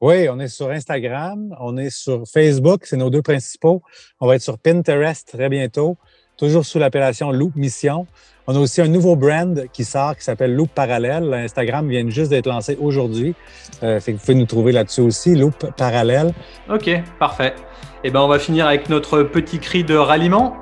[0.00, 3.80] Oui, on est sur Instagram, on est sur Facebook, c'est nos deux principaux.
[4.18, 5.98] On va être sur Pinterest très bientôt,
[6.40, 8.06] toujours sous l'appellation Loop Mission.
[8.46, 11.32] On a aussi un nouveau brand qui sort qui s'appelle Loop Parallèle.
[11.34, 13.34] Instagram vient juste d'être lancé aujourd'hui.
[13.82, 16.32] Euh, fait que vous pouvez nous trouver là-dessus aussi, Loop Parallèle.
[16.70, 17.54] OK, parfait.
[18.02, 20.56] Eh ben, on va finir avec notre petit cri de ralliement.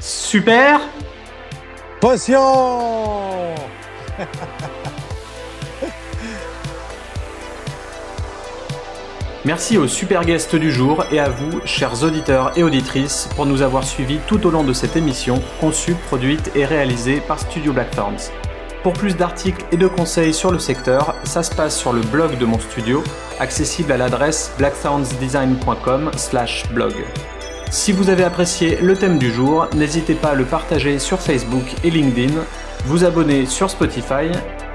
[0.00, 0.80] Super
[2.00, 3.54] Potion
[9.46, 13.62] Merci aux super guests du jour et à vous, chers auditeurs et auditrices, pour nous
[13.62, 18.32] avoir suivis tout au long de cette émission, conçue, produite et réalisée par Studio Blackthorns.
[18.82, 22.38] Pour plus d'articles et de conseils sur le secteur, ça se passe sur le blog
[22.38, 23.04] de mon studio,
[23.38, 26.94] accessible à l'adresse blackthornsdesign.com/blog.
[27.70, 31.72] Si vous avez apprécié le thème du jour, n'hésitez pas à le partager sur Facebook
[31.84, 32.34] et LinkedIn,
[32.84, 34.32] vous abonner sur Spotify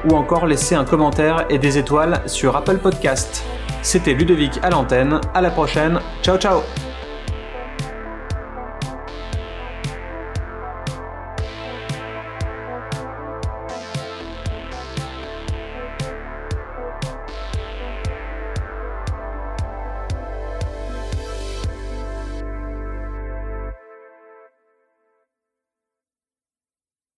[0.10, 3.44] ou encore laisser un commentaire et des étoiles sur Apple Podcast.
[3.82, 6.91] C'était Ludovic à l'antenne, à la prochaine, ciao ciao